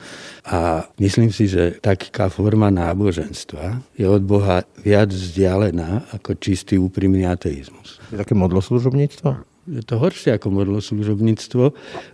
A 0.49 0.89
myslím 0.99 1.29
si, 1.29 1.47
že 1.47 1.77
taká 1.85 2.33
forma 2.33 2.73
náboženstva 2.73 3.85
je 4.01 4.09
od 4.09 4.25
Boha 4.25 4.65
viac 4.81 5.13
vzdialená 5.13 6.09
ako 6.17 6.41
čistý 6.41 6.81
úprimný 6.81 7.29
ateizmus. 7.29 8.01
Je 8.09 8.17
také 8.17 8.33
modloslužobníctvo? 8.33 9.54
Je 9.65 9.83
to 9.85 9.97
horšie 9.97 10.37
ako 10.37 10.53
modlo 10.53 10.79
služobníctvo, 10.81 11.65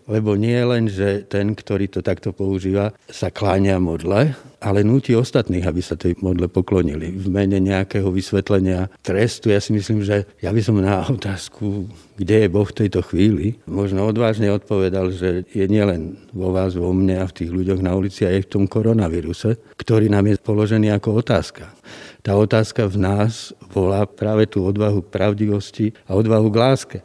lebo 0.07 0.31
nie 0.39 0.55
je 0.55 0.67
len, 0.67 0.85
že 0.87 1.09
ten, 1.27 1.55
ktorý 1.55 1.91
to 1.91 2.01
takto 2.01 2.31
používa, 2.31 2.95
sa 3.11 3.29
kláňa 3.31 3.83
modle, 3.83 4.35
ale 4.61 4.85
núti 4.85 5.17
ostatných, 5.17 5.65
aby 5.65 5.81
sa 5.81 5.97
tej 5.97 6.21
modle 6.21 6.47
poklonili. 6.47 7.11
V 7.17 7.27
mene 7.33 7.59
nejakého 7.59 8.13
vysvetlenia 8.13 8.93
trestu, 9.01 9.51
ja 9.51 9.59
si 9.59 9.73
myslím, 9.73 10.05
že 10.05 10.29
ja 10.45 10.53
by 10.53 10.61
som 10.61 10.79
na 10.79 11.03
otázku, 11.09 11.89
kde 12.21 12.47
je 12.47 12.53
Boh 12.53 12.69
v 12.69 12.79
tejto 12.87 13.01
chvíli, 13.03 13.57
možno 13.65 14.05
odvážne 14.05 14.53
odpovedal, 14.53 15.11
že 15.11 15.49
je 15.51 15.67
nielen 15.67 16.21
vo 16.37 16.53
vás, 16.53 16.77
vo 16.77 16.93
mne 16.93 17.25
a 17.25 17.27
v 17.27 17.37
tých 17.41 17.51
ľuďoch 17.51 17.81
na 17.81 17.97
ulici, 17.97 18.29
aj 18.29 18.47
v 18.47 18.51
tom 18.53 18.65
koronavíruse, 18.69 19.57
ktorý 19.81 20.13
nám 20.13 20.29
je 20.29 20.37
položený 20.39 20.93
ako 20.93 21.25
otázka 21.25 21.73
tá 22.21 22.37
otázka 22.37 22.85
v 22.89 23.01
nás 23.01 23.57
volá 23.73 24.05
práve 24.05 24.45
tú 24.45 24.65
odvahu 24.65 25.05
k 25.05 25.13
pravdivosti 25.13 25.87
a 26.05 26.17
odvahu 26.17 26.53
k 26.53 26.61
láske. 26.61 26.99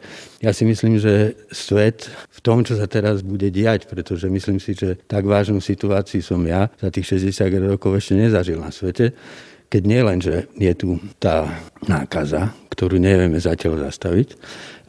Ja 0.44 0.52
si 0.52 0.68
myslím, 0.68 1.00
že 1.00 1.40
svet 1.50 2.12
v 2.32 2.40
tom, 2.44 2.68
čo 2.68 2.76
sa 2.76 2.86
teraz 2.86 3.24
bude 3.24 3.48
diať, 3.48 3.88
pretože 3.88 4.28
myslím 4.28 4.60
si, 4.60 4.76
že 4.76 5.00
tak 5.08 5.24
vážnu 5.24 5.64
situáciu 5.64 6.20
som 6.20 6.42
ja 6.44 6.68
za 6.80 6.92
tých 6.92 7.16
60 7.32 7.48
rokov 7.64 7.96
ešte 7.96 8.14
nezažil 8.20 8.60
na 8.60 8.70
svete, 8.76 9.16
keď 9.72 9.82
nie 9.84 10.02
len, 10.04 10.20
že 10.22 10.46
je 10.56 10.74
tu 10.78 11.02
tá 11.18 11.50
nákaza, 11.84 12.54
ktorú 12.72 13.02
nevieme 13.02 13.40
zatiaľ 13.42 13.90
zastaviť, 13.90 14.38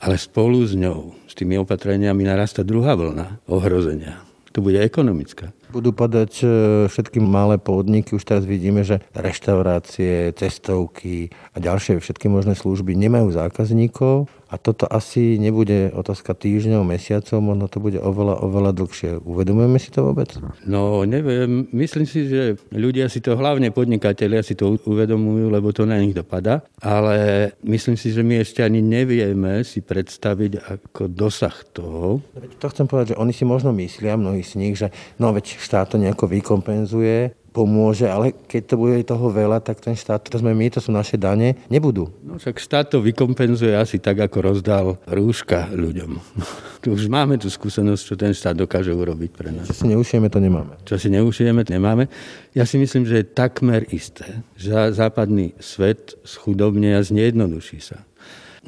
ale 0.05 0.21
spolu 0.21 0.63
s 0.67 0.77
ňou, 0.77 1.17
s 1.25 1.33
tými 1.33 1.57
opatreniami 1.57 2.27
narasta 2.27 2.61
druhá 2.67 2.93
vlna 2.99 3.47
ohrozenia. 3.49 4.21
To 4.53 4.65
bude 4.65 4.81
ekonomická. 4.81 5.53
Budú 5.71 5.91
padať 5.91 6.33
e, 6.43 6.47
všetky 6.87 7.19
malé 7.19 7.59
podniky, 7.59 8.15
už 8.15 8.23
teraz 8.23 8.45
vidíme, 8.47 8.87
že 8.87 9.03
reštaurácie, 9.13 10.31
cestovky 10.39 11.35
a 11.53 11.61
ďalšie 11.61 11.99
všetky 11.99 12.31
možné 12.31 12.55
služby 12.55 12.95
nemajú 12.95 13.35
zákazníkov 13.35 14.31
a 14.47 14.63
toto 14.63 14.87
asi 14.87 15.43
nebude 15.43 15.91
otázka 15.91 16.31
týždňov, 16.31 16.87
mesiacov, 16.87 17.43
možno 17.43 17.67
to 17.67 17.83
bude 17.83 17.99
oveľa, 17.99 18.47
oveľa 18.47 18.71
dlhšie. 18.79 19.11
Uvedomujeme 19.27 19.83
si 19.83 19.91
to 19.91 20.07
vôbec? 20.07 20.39
No, 20.63 21.03
neviem. 21.03 21.67
Myslím 21.75 22.07
si, 22.07 22.31
že 22.31 22.55
ľudia 22.71 23.11
si 23.11 23.19
to, 23.19 23.35
hlavne 23.35 23.75
podnikatelia 23.75 24.47
si 24.47 24.55
to 24.55 24.79
uvedomujú, 24.87 25.51
lebo 25.51 25.75
to 25.75 25.83
na 25.83 25.99
nich 25.99 26.15
dopada. 26.15 26.63
Ale 26.79 27.51
myslím 27.67 27.99
si, 27.99 28.15
že 28.15 28.23
my 28.23 28.47
ešte 28.47 28.63
ani 28.63 28.79
nevieme 28.79 29.67
si 29.67 29.83
predstaviť 29.83 30.63
ako 30.63 31.11
dosah 31.11 31.57
toho. 31.75 32.23
To 32.63 32.71
chcem 32.71 32.87
povedať, 32.87 33.19
že 33.19 33.21
oni 33.21 33.35
si 33.35 33.43
možno 33.43 33.75
myslia, 33.75 34.15
mnohí 34.15 34.47
z 34.47 34.63
nich, 34.63 34.79
že 34.79 34.95
no 35.19 35.35
veď 35.35 35.56
štát 35.59 35.89
to 35.89 35.97
nejako 35.97 36.29
vykompenzuje, 36.29 37.35
pomôže, 37.57 38.05
ale 38.05 38.37
keď 38.37 38.63
to 38.69 38.75
bude 38.77 39.01
toho 39.09 39.33
veľa, 39.33 39.65
tak 39.65 39.81
ten 39.81 39.97
štát, 39.97 40.21
to 40.29 40.37
sme 40.37 40.53
my, 40.53 40.69
to 40.69 40.77
sú 40.77 40.93
naše 40.93 41.17
dane, 41.17 41.57
nebudú. 41.73 42.13
No 42.21 42.37
však 42.37 42.61
štát 42.61 42.93
to 42.93 43.01
vykompenzuje 43.01 43.73
asi 43.73 43.97
tak, 43.97 44.21
ako 44.21 44.53
rozdal 44.53 45.01
rúška 45.09 45.73
ľuďom. 45.73 46.21
tu 46.85 46.93
už 46.93 47.09
máme 47.09 47.41
tú 47.41 47.49
skúsenosť, 47.49 48.03
čo 48.05 48.15
ten 48.21 48.37
štát 48.37 48.53
dokáže 48.53 48.93
urobiť 48.93 49.31
pre 49.33 49.49
nás. 49.57 49.73
Čo 49.73 49.89
si 49.89 49.89
neušijeme, 49.89 50.29
to 50.29 50.37
nemáme. 50.37 50.77
Čo 50.85 51.01
si 51.01 51.09
neušijeme, 51.09 51.65
nemáme. 51.65 52.13
Ja 52.53 52.69
si 52.69 52.77
myslím, 52.77 53.09
že 53.09 53.25
je 53.25 53.33
takmer 53.33 53.89
isté, 53.89 54.45
že 54.61 54.93
západný 54.93 55.57
svet 55.57 56.13
schudobne 56.29 56.93
a 56.93 57.01
znejednoduší 57.01 57.81
sa 57.81 58.05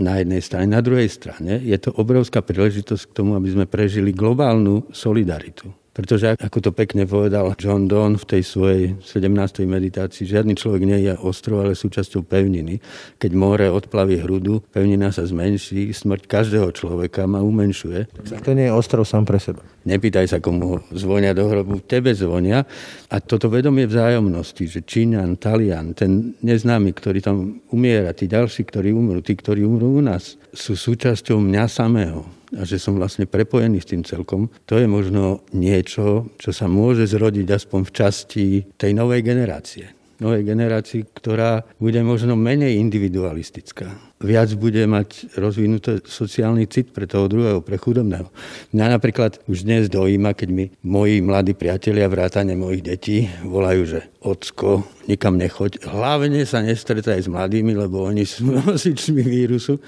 na 0.00 0.16
jednej 0.22 0.40
strane. 0.40 0.64
Na 0.70 0.80
druhej 0.80 1.12
strane 1.12 1.60
je 1.60 1.76
to 1.76 1.92
obrovská 1.92 2.40
príležitosť 2.40 3.12
k 3.12 3.16
tomu, 3.20 3.36
aby 3.36 3.52
sme 3.52 3.66
prežili 3.68 4.16
globálnu 4.16 4.88
solidaritu. 4.94 5.68
Pretože, 5.98 6.38
ako 6.38 6.62
to 6.62 6.70
pekne 6.70 7.10
povedal 7.10 7.50
John 7.58 7.90
Donne 7.90 8.14
v 8.14 8.22
tej 8.22 8.42
svojej 8.46 8.82
17. 9.02 9.66
meditácii, 9.66 10.30
žiadny 10.30 10.54
človek 10.54 10.86
nie 10.86 11.10
je 11.10 11.18
ostrov, 11.18 11.66
ale 11.66 11.74
súčasťou 11.74 12.22
pevniny. 12.22 12.78
Keď 13.18 13.34
more 13.34 13.66
odplaví 13.66 14.22
hrudu, 14.22 14.62
pevnina 14.70 15.10
sa 15.10 15.26
zmenší, 15.26 15.90
smrť 15.90 16.30
každého 16.30 16.70
človeka 16.70 17.26
ma 17.26 17.42
umenšuje. 17.42 18.14
To 18.30 18.54
nie 18.54 18.70
je 18.70 18.78
ostrov 18.78 19.10
sám 19.10 19.26
pre 19.26 19.42
seba. 19.42 19.66
Nepýtaj 19.90 20.30
sa, 20.30 20.38
komu 20.38 20.86
zvonia 20.94 21.34
do 21.34 21.50
hrobu, 21.50 21.82
tebe 21.82 22.14
zvonia. 22.14 22.62
A 23.10 23.18
toto 23.18 23.50
vedomie 23.50 23.90
vzájomnosti, 23.90 24.70
že 24.70 24.86
Číňan, 24.86 25.34
Talian, 25.42 25.98
ten 25.98 26.38
neznámy, 26.46 26.94
ktorý 26.94 27.18
tam 27.18 27.58
umiera, 27.74 28.14
tí 28.14 28.30
ďalší, 28.30 28.70
ktorí 28.70 28.94
umrú, 28.94 29.18
tí, 29.18 29.34
ktorí 29.34 29.66
umrú 29.66 29.98
u 29.98 30.02
nás, 30.06 30.38
sú 30.54 30.78
súčasťou 30.78 31.42
mňa 31.42 31.66
samého 31.66 32.37
a 32.56 32.64
že 32.64 32.80
som 32.80 32.96
vlastne 32.96 33.28
prepojený 33.28 33.84
s 33.84 33.90
tým 33.90 34.02
celkom, 34.06 34.48
to 34.64 34.80
je 34.80 34.88
možno 34.88 35.44
niečo, 35.52 36.32
čo 36.40 36.50
sa 36.54 36.64
môže 36.70 37.04
zrodiť 37.04 37.44
aspoň 37.44 37.80
v 37.84 37.94
časti 37.94 38.46
tej 38.80 38.96
novej 38.96 39.20
generácie 39.20 39.98
novej 40.18 40.50
generácii, 40.50 41.06
ktorá 41.14 41.62
bude 41.78 42.02
možno 42.02 42.34
menej 42.34 42.74
individualistická. 42.82 43.94
Viac 44.18 44.50
bude 44.58 44.82
mať 44.82 45.38
rozvinutý 45.38 46.02
sociálny 46.02 46.66
cit 46.66 46.90
pre 46.90 47.06
toho 47.06 47.30
druhého, 47.30 47.62
pre 47.62 47.78
chudobného. 47.78 48.26
Mňa 48.74 48.98
napríklad 48.98 49.38
už 49.46 49.62
dnes 49.62 49.86
dojíma, 49.86 50.34
keď 50.34 50.48
mi 50.50 50.64
moji 50.82 51.22
mladí 51.22 51.54
priatelia, 51.54 52.10
vrátane 52.10 52.58
mojich 52.58 52.82
detí, 52.82 53.30
volajú, 53.46 53.82
že 53.86 54.00
ocko, 54.18 54.82
nikam 55.06 55.38
nechoď. 55.38 55.86
Hlavne 55.86 56.42
sa 56.42 56.66
nestretaj 56.66 57.22
s 57.22 57.30
mladými, 57.30 57.78
lebo 57.78 58.02
oni 58.02 58.26
sú 58.26 58.50
nosičmi 58.58 59.22
vírusu 59.22 59.78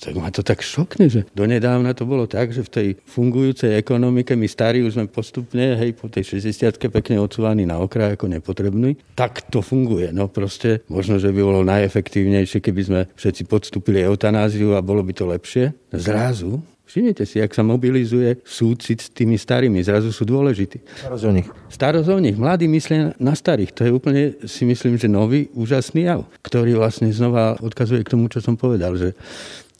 Tak 0.00 0.16
ma 0.16 0.32
to 0.32 0.40
tak 0.40 0.64
šokne, 0.64 1.12
že 1.12 1.28
donedávna 1.36 1.92
to 1.92 2.08
bolo 2.08 2.24
tak, 2.24 2.56
že 2.56 2.64
v 2.64 2.72
tej 2.72 2.88
fungujúcej 3.04 3.76
ekonomike 3.76 4.32
my 4.32 4.48
starí 4.48 4.80
už 4.80 4.96
sme 4.96 5.06
postupne, 5.12 5.76
hej, 5.76 5.92
po 5.92 6.08
tej 6.08 6.40
60 6.40 6.80
pekne 6.88 7.20
odsúvaní 7.20 7.68
na 7.68 7.76
okraj 7.76 8.16
ako 8.16 8.32
nepotrebný. 8.32 8.96
Tak 9.12 9.52
to 9.52 9.60
funguje. 9.60 10.08
No 10.16 10.32
proste, 10.32 10.80
možno, 10.88 11.20
že 11.20 11.28
by 11.28 11.40
bolo 11.44 11.60
najefektívnejšie, 11.68 12.64
keby 12.64 12.80
sme 12.80 13.00
všetci 13.12 13.42
podstúpili 13.44 14.00
eutanáziu 14.00 14.72
a 14.72 14.80
bolo 14.80 15.04
by 15.04 15.12
to 15.12 15.28
lepšie. 15.28 15.76
Zrazu 15.92 16.64
Všimnite 16.90 17.22
si, 17.22 17.38
ak 17.38 17.54
sa 17.54 17.62
mobilizuje 17.62 18.42
súcit 18.42 18.98
s 18.98 19.14
tými 19.14 19.38
starými, 19.38 19.78
zrazu 19.78 20.10
sú 20.10 20.26
dôležití. 20.26 20.82
Starosť 20.98 21.22
o 21.22 21.32
nich. 21.38 21.48
Starosť 21.70 22.10
o 22.10 22.18
nich. 22.18 22.34
Mladí 22.34 22.66
myslia 22.66 23.14
na 23.14 23.38
starých. 23.38 23.70
To 23.78 23.86
je 23.86 23.94
úplne, 23.94 24.34
si 24.42 24.66
myslím, 24.66 24.98
že 24.98 25.06
nový, 25.06 25.46
úžasný 25.54 26.10
jav, 26.10 26.26
ktorý 26.42 26.74
vlastne 26.74 27.14
znova 27.14 27.54
odkazuje 27.62 28.02
k 28.02 28.10
tomu, 28.10 28.26
čo 28.26 28.42
som 28.42 28.58
povedal, 28.58 28.98
že 28.98 29.14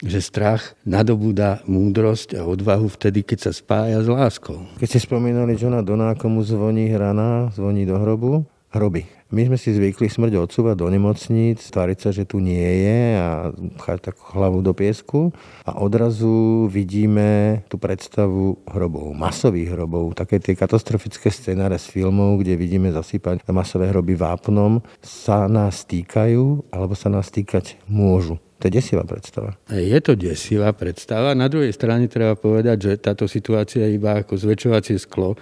že 0.00 0.20
strach 0.24 0.74
nadobúda 0.88 1.60
múdrosť 1.68 2.40
a 2.40 2.48
odvahu 2.48 2.88
vtedy, 2.88 3.20
keď 3.24 3.48
sa 3.48 3.52
spája 3.52 4.00
s 4.00 4.08
láskou. 4.08 4.64
Keď 4.80 4.88
ste 4.96 5.00
spomínali 5.00 5.56
Johna 5.60 5.84
Dona, 5.84 6.16
komu 6.16 6.40
zvoní 6.40 6.88
hrana, 6.88 7.52
zvoní 7.52 7.84
do 7.84 8.00
hrobu, 8.00 8.48
hroby. 8.70 9.04
My 9.30 9.46
sme 9.46 9.58
si 9.62 9.70
zvykli 9.70 10.10
smrť 10.10 10.42
odsúvať 10.42 10.74
do 10.74 10.90
nemocníc, 10.90 11.62
tváriť 11.70 11.98
sa, 12.02 12.10
že 12.10 12.26
tu 12.26 12.42
nie 12.42 12.66
je 12.82 13.00
a 13.14 13.54
chať 13.78 14.10
tak 14.10 14.16
hlavu 14.18 14.58
do 14.58 14.74
piesku 14.74 15.30
a 15.62 15.78
odrazu 15.78 16.66
vidíme 16.66 17.62
tú 17.70 17.78
predstavu 17.78 18.58
hrobov, 18.66 19.14
masových 19.14 19.78
hrobov, 19.78 20.18
také 20.18 20.42
tie 20.42 20.58
katastrofické 20.58 21.30
scenáre 21.30 21.78
z 21.78 21.86
filmov, 21.94 22.42
kde 22.42 22.58
vidíme 22.58 22.90
zasypať 22.90 23.46
masové 23.54 23.86
hroby 23.94 24.18
vápnom, 24.18 24.82
sa 24.98 25.46
nás 25.46 25.86
týkajú 25.86 26.74
alebo 26.74 26.98
sa 26.98 27.06
nás 27.06 27.30
týkať 27.30 27.78
môžu. 27.86 28.42
To 28.60 28.68
je 28.68 28.76
desivá 28.76 29.08
predstava. 29.08 29.56
Je 29.72 29.96
to 30.04 30.12
desivá 30.12 30.76
predstava. 30.76 31.32
Na 31.32 31.48
druhej 31.48 31.72
strane 31.72 32.12
treba 32.12 32.36
povedať, 32.36 32.76
že 32.76 32.92
táto 33.00 33.24
situácia 33.24 33.88
je 33.88 33.96
iba 33.96 34.20
ako 34.20 34.36
zväčšovacie 34.36 35.00
sklo, 35.00 35.32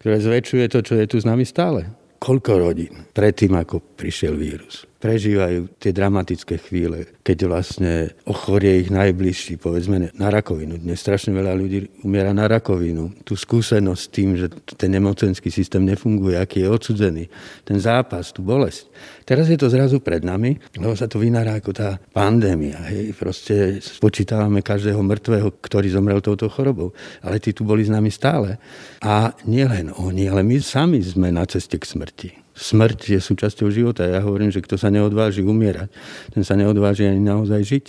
ktoré 0.00 0.16
zväčšuje 0.16 0.64
to, 0.72 0.78
čo 0.80 0.94
je 0.96 1.04
tu 1.04 1.20
s 1.20 1.28
nami 1.28 1.44
stále. 1.44 1.92
Koľko 2.16 2.52
rodín 2.56 3.12
predtým, 3.12 3.52
ako 3.60 3.91
prišiel 4.02 4.34
vírus, 4.34 4.82
prežívajú 4.98 5.78
tie 5.78 5.94
dramatické 5.94 6.58
chvíle, 6.58 7.06
keď 7.22 7.38
vlastne 7.46 8.10
ochorie 8.26 8.82
ich 8.82 8.90
najbližší, 8.90 9.62
povedzme 9.62 10.10
na 10.18 10.28
rakovinu. 10.30 10.74
Dnes 10.74 10.98
strašne 10.98 11.30
veľa 11.30 11.54
ľudí 11.54 12.02
umiera 12.02 12.34
na 12.34 12.50
rakovinu. 12.50 13.14
Tu 13.22 13.38
skúsenosť 13.38 14.02
tým, 14.10 14.34
že 14.34 14.50
ten 14.74 14.90
nemocenský 14.90 15.54
systém 15.54 15.86
nefunguje, 15.86 16.34
aký 16.34 16.66
je 16.66 16.68
odsudzený, 16.74 17.24
ten 17.62 17.78
zápas, 17.78 18.34
tú 18.34 18.42
bolesť. 18.42 18.90
Teraz 19.22 19.46
je 19.46 19.54
to 19.54 19.70
zrazu 19.70 20.02
pred 20.02 20.26
nami, 20.26 20.58
lebo 20.74 20.98
sa 20.98 21.06
to 21.06 21.22
vynára 21.22 21.62
ako 21.62 21.70
tá 21.70 22.02
pandémia. 22.10 22.82
Hej. 22.90 23.14
Proste 23.14 23.78
spočítavame 23.78 24.66
každého 24.66 24.98
mŕtvého, 24.98 25.62
ktorý 25.62 25.86
zomrel 25.94 26.18
touto 26.18 26.50
chorobou. 26.50 26.90
Ale 27.22 27.38
tí 27.38 27.54
tu 27.54 27.62
boli 27.62 27.86
s 27.86 27.90
nami 27.94 28.10
stále. 28.10 28.58
A 28.98 29.30
nielen 29.46 29.94
oni, 29.94 30.26
ale 30.26 30.42
my 30.42 30.58
sami 30.58 30.98
sme 30.98 31.30
na 31.30 31.46
ceste 31.46 31.78
k 31.78 31.86
smrti. 31.86 32.41
Smrť 32.52 33.16
je 33.16 33.20
súčasťou 33.20 33.68
života. 33.72 34.04
Ja 34.04 34.20
hovorím, 34.20 34.52
že 34.52 34.60
kto 34.60 34.76
sa 34.76 34.92
neodváži 34.92 35.40
umierať, 35.40 35.88
ten 36.32 36.44
sa 36.44 36.52
neodváži 36.52 37.08
ani 37.08 37.22
naozaj 37.24 37.60
žiť. 37.64 37.86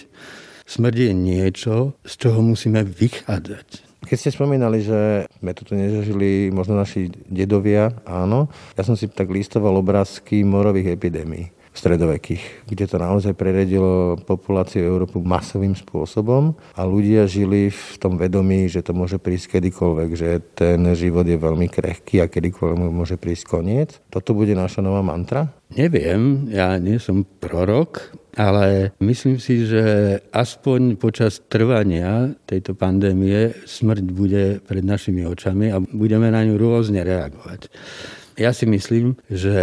Smrť 0.64 0.96
je 0.96 1.12
niečo, 1.12 1.74
z 2.08 2.14
čoho 2.16 2.40
musíme 2.40 2.88
vychádzať. 2.88 3.92
Keď 4.04 4.18
ste 4.20 4.36
spomínali, 4.36 4.84
že 4.84 5.28
sme 5.40 5.52
toto 5.56 5.76
nezažili, 5.76 6.52
možno 6.52 6.76
naši 6.76 7.12
dedovia, 7.28 7.96
áno. 8.04 8.52
Ja 8.76 8.84
som 8.84 9.00
si 9.00 9.08
tak 9.08 9.32
listoval 9.32 9.80
obrázky 9.80 10.44
morových 10.44 10.96
epidémií 10.96 11.63
stredovekých, 11.74 12.70
kde 12.70 12.86
to 12.86 12.98
naozaj 13.02 13.34
preredilo 13.34 14.16
populáciu 14.22 14.86
Európu 14.86 15.20
masovým 15.26 15.74
spôsobom 15.74 16.54
a 16.78 16.82
ľudia 16.86 17.26
žili 17.26 17.74
v 17.74 17.96
tom 17.98 18.16
vedomí, 18.16 18.70
že 18.70 18.86
to 18.86 18.94
môže 18.94 19.18
prísť 19.18 19.58
kedykoľvek, 19.58 20.10
že 20.14 20.30
ten 20.54 20.80
život 20.94 21.26
je 21.26 21.36
veľmi 21.36 21.68
krehký 21.68 22.22
a 22.22 22.30
kedykoľvek 22.30 22.94
môže 22.94 23.18
prísť 23.18 23.44
koniec. 23.50 23.90
Toto 24.14 24.38
bude 24.38 24.54
naša 24.54 24.86
nová 24.86 25.02
mantra? 25.02 25.50
Neviem, 25.74 26.54
ja 26.54 26.78
nie 26.78 27.02
som 27.02 27.26
prorok, 27.26 28.14
ale 28.38 28.94
myslím 29.02 29.42
si, 29.42 29.66
že 29.66 29.82
aspoň 30.30 31.02
počas 31.02 31.42
trvania 31.50 32.38
tejto 32.46 32.78
pandémie 32.78 33.58
smrť 33.66 34.06
bude 34.14 34.62
pred 34.62 34.86
našimi 34.86 35.26
očami 35.26 35.74
a 35.74 35.82
budeme 35.82 36.30
na 36.30 36.46
ňu 36.46 36.62
rôzne 36.62 37.02
reagovať. 37.02 37.74
Ja 38.38 38.50
si 38.50 38.66
myslím, 38.66 39.14
že 39.30 39.56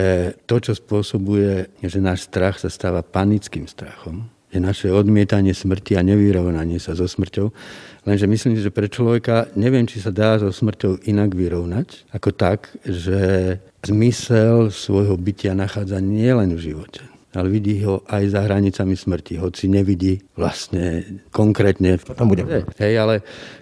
to, 0.46 0.62
čo 0.62 0.78
spôsobuje, 0.78 1.70
že 1.83 1.98
náš 1.98 2.30
strach 2.30 2.62
sa 2.62 2.70
stáva 2.70 3.02
panickým 3.02 3.66
strachom, 3.66 4.30
je 4.50 4.59
naše 4.59 4.90
odmietanie 4.90 5.54
smrti 5.54 5.94
a 5.94 6.02
nevyrovnanie 6.02 6.83
sa 6.83 6.98
so 6.98 7.06
smrťou. 7.06 7.54
Lenže 8.02 8.26
myslím, 8.26 8.59
že 8.59 8.74
pre 8.74 8.90
človeka 8.90 9.46
neviem, 9.54 9.87
či 9.87 10.02
sa 10.02 10.11
dá 10.11 10.42
so 10.42 10.50
smrťou 10.50 11.06
inak 11.06 11.38
vyrovnať, 11.38 12.11
ako 12.11 12.35
tak, 12.35 12.66
že 12.83 13.56
zmysel 13.87 14.74
svojho 14.74 15.14
bytia 15.14 15.54
nachádza 15.54 16.02
nielen 16.02 16.59
v 16.59 16.74
živote, 16.74 17.06
ale 17.30 17.46
vidí 17.46 17.78
ho 17.86 18.02
aj 18.10 18.34
za 18.34 18.40
hranicami 18.42 18.98
smrti, 18.98 19.38
hoci 19.38 19.70
nevidí 19.70 20.18
vlastne 20.34 21.06
konkrétne. 21.30 21.94
To 22.02 22.18
tam 22.18 22.34
bude. 22.34 22.42
Hej, 22.82 22.94
ale 22.98 23.14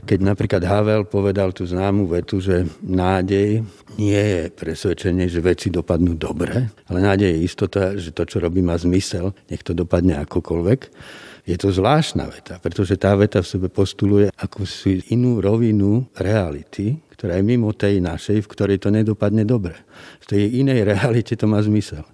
keď 0.08 0.18
napríklad 0.24 0.62
Havel 0.64 1.04
povedal 1.04 1.52
tú 1.52 1.68
známu 1.68 2.08
vetu, 2.08 2.40
že 2.40 2.64
nádej 2.80 3.60
nie 4.00 4.22
je 4.24 4.42
presvedčenie, 4.48 5.28
že 5.28 5.44
veci 5.44 5.68
dopadnú 5.68 6.16
dobre, 6.16 6.72
ale 6.88 6.98
nádej 7.04 7.28
je 7.28 7.44
istota, 7.44 7.82
že 7.98 8.16
to, 8.16 8.24
čo 8.24 8.40
robí, 8.40 8.64
má 8.64 8.78
zmysel, 8.80 9.36
nech 9.52 9.60
to 9.60 9.76
dopadne 9.76 10.16
akokoľvek. 10.24 10.80
Je 11.48 11.56
to 11.56 11.72
zvláštna 11.72 12.28
veta, 12.28 12.60
pretože 12.60 13.00
tá 13.00 13.16
veta 13.16 13.40
v 13.40 13.48
sebe 13.48 13.68
postuluje 13.72 14.28
akúsi 14.36 15.00
inú 15.16 15.40
rovinu 15.40 16.04
reality, 16.12 17.00
ktorá 17.16 17.40
je 17.40 17.44
mimo 17.44 17.72
tej 17.72 18.04
našej, 18.04 18.44
v 18.44 18.50
ktorej 18.52 18.78
to 18.84 18.92
nedopadne 18.92 19.48
dobre. 19.48 19.72
V 20.20 20.36
tej 20.36 20.60
inej 20.60 20.84
realite 20.84 21.40
to 21.40 21.48
má 21.48 21.64
zmysel. 21.64 22.04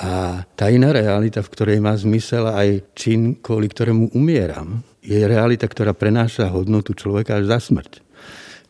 A 0.00 0.42
tá 0.56 0.72
iná 0.72 0.94
realita, 0.94 1.44
v 1.44 1.52
ktorej 1.52 1.78
má 1.84 1.92
zmysel 1.92 2.48
aj 2.48 2.84
čin, 2.96 3.36
kvôli 3.36 3.68
ktorému 3.68 4.16
umieram, 4.16 4.80
je 5.02 5.18
realita, 5.18 5.66
ktorá 5.66 5.92
prenáša 5.92 6.48
hodnotu 6.48 6.94
človeka 6.94 7.42
až 7.42 7.50
za 7.50 7.58
smrť. 7.58 8.00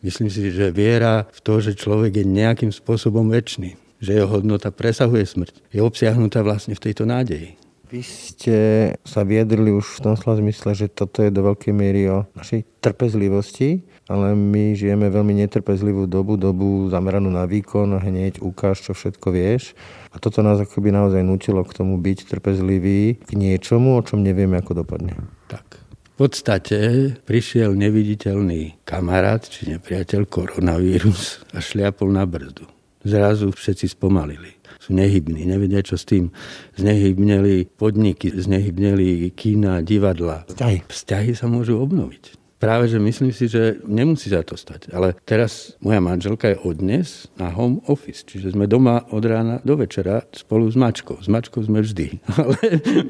Myslím 0.03 0.27
si, 0.27 0.51
že 0.51 0.73
viera 0.73 1.29
v 1.31 1.39
to, 1.39 1.63
že 1.63 1.79
človek 1.79 2.19
je 2.19 2.25
nejakým 2.27 2.71
spôsobom 2.75 3.31
väčší, 3.31 3.79
že 4.03 4.19
jeho 4.19 4.27
hodnota 4.27 4.67
presahuje 4.67 5.23
smrť, 5.23 5.55
je 5.71 5.79
obsiahnutá 5.79 6.43
vlastne 6.43 6.75
v 6.75 6.83
tejto 6.83 7.07
nádeji. 7.07 7.55
Vy 7.93 8.01
ste 8.01 8.57
sa 9.05 9.21
viedrili 9.21 9.69
už 9.69 10.01
v 10.01 10.01
tom 10.01 10.15
slova 10.17 10.41
zmysle, 10.41 10.73
že 10.73 10.89
toto 10.89 11.21
je 11.21 11.29
do 11.29 11.45
veľkej 11.45 11.69
miery 11.77 12.09
o 12.09 12.25
našej 12.33 12.65
trpezlivosti, 12.81 13.85
ale 14.09 14.33
my 14.33 14.73
žijeme 14.73 15.13
veľmi 15.13 15.37
netrpezlivú 15.45 16.09
dobu, 16.09 16.33
dobu 16.33 16.89
zameranú 16.89 17.29
na 17.29 17.45
výkon, 17.45 18.01
hneď 18.01 18.41
ukáž, 18.41 18.81
čo 18.81 18.97
všetko 18.97 19.29
vieš. 19.29 19.77
A 20.09 20.17
toto 20.17 20.41
nás 20.41 20.57
akoby 20.57 20.89
naozaj 20.89 21.21
nutilo 21.21 21.61
k 21.61 21.77
tomu 21.77 22.01
byť 22.01 22.33
trpezlivý 22.33 23.21
k 23.21 23.31
niečomu, 23.37 23.93
o 23.93 24.01
čom 24.01 24.25
nevieme, 24.25 24.57
ako 24.57 24.81
dopadne. 24.81 25.13
Tak. 25.45 25.85
V 25.85 26.13
podstate 26.17 27.13
prišiel 27.29 27.77
neviditeľný 27.77 28.81
kamarát 28.89 29.45
či 29.45 29.69
nepriateľ 29.69 30.25
koronavírus 30.25 31.45
a 31.53 31.61
šliapol 31.61 32.09
na 32.09 32.25
brzdu. 32.25 32.65
Zrazu 33.05 33.53
všetci 33.53 33.93
spomalili 33.93 34.62
sú 34.83 34.91
nehybní, 34.91 35.47
nevedia 35.47 35.79
čo 35.79 35.95
s 35.95 36.03
tým. 36.03 36.35
Znehybneli 36.75 37.71
podniky, 37.79 38.35
znehybneli 38.35 39.31
kína, 39.31 39.79
divadla. 39.79 40.43
Vzťahy. 40.51 40.83
Vzťahy 40.91 41.31
sa 41.31 41.47
môžu 41.47 41.79
obnoviť. 41.79 42.43
Práve, 42.63 42.87
že 42.87 42.95
myslím 42.95 43.35
si, 43.35 43.51
že 43.51 43.75
nemusí 43.83 44.31
za 44.31 44.39
to 44.39 44.55
stať. 44.55 44.87
Ale 44.95 45.19
teraz 45.27 45.75
moja 45.83 45.99
manželka 45.99 46.47
je 46.47 46.55
od 46.63 46.79
dnes 46.79 47.27
na 47.35 47.51
home 47.51 47.83
office, 47.91 48.23
čiže 48.23 48.55
sme 48.55 48.71
doma 48.71 49.03
od 49.11 49.19
rána 49.19 49.59
do 49.67 49.75
večera 49.75 50.23
spolu 50.31 50.71
s 50.71 50.79
mačkou. 50.79 51.19
S 51.19 51.27
mačkou 51.27 51.59
sme 51.59 51.83
vždy. 51.83 52.23
Ale 52.39 52.55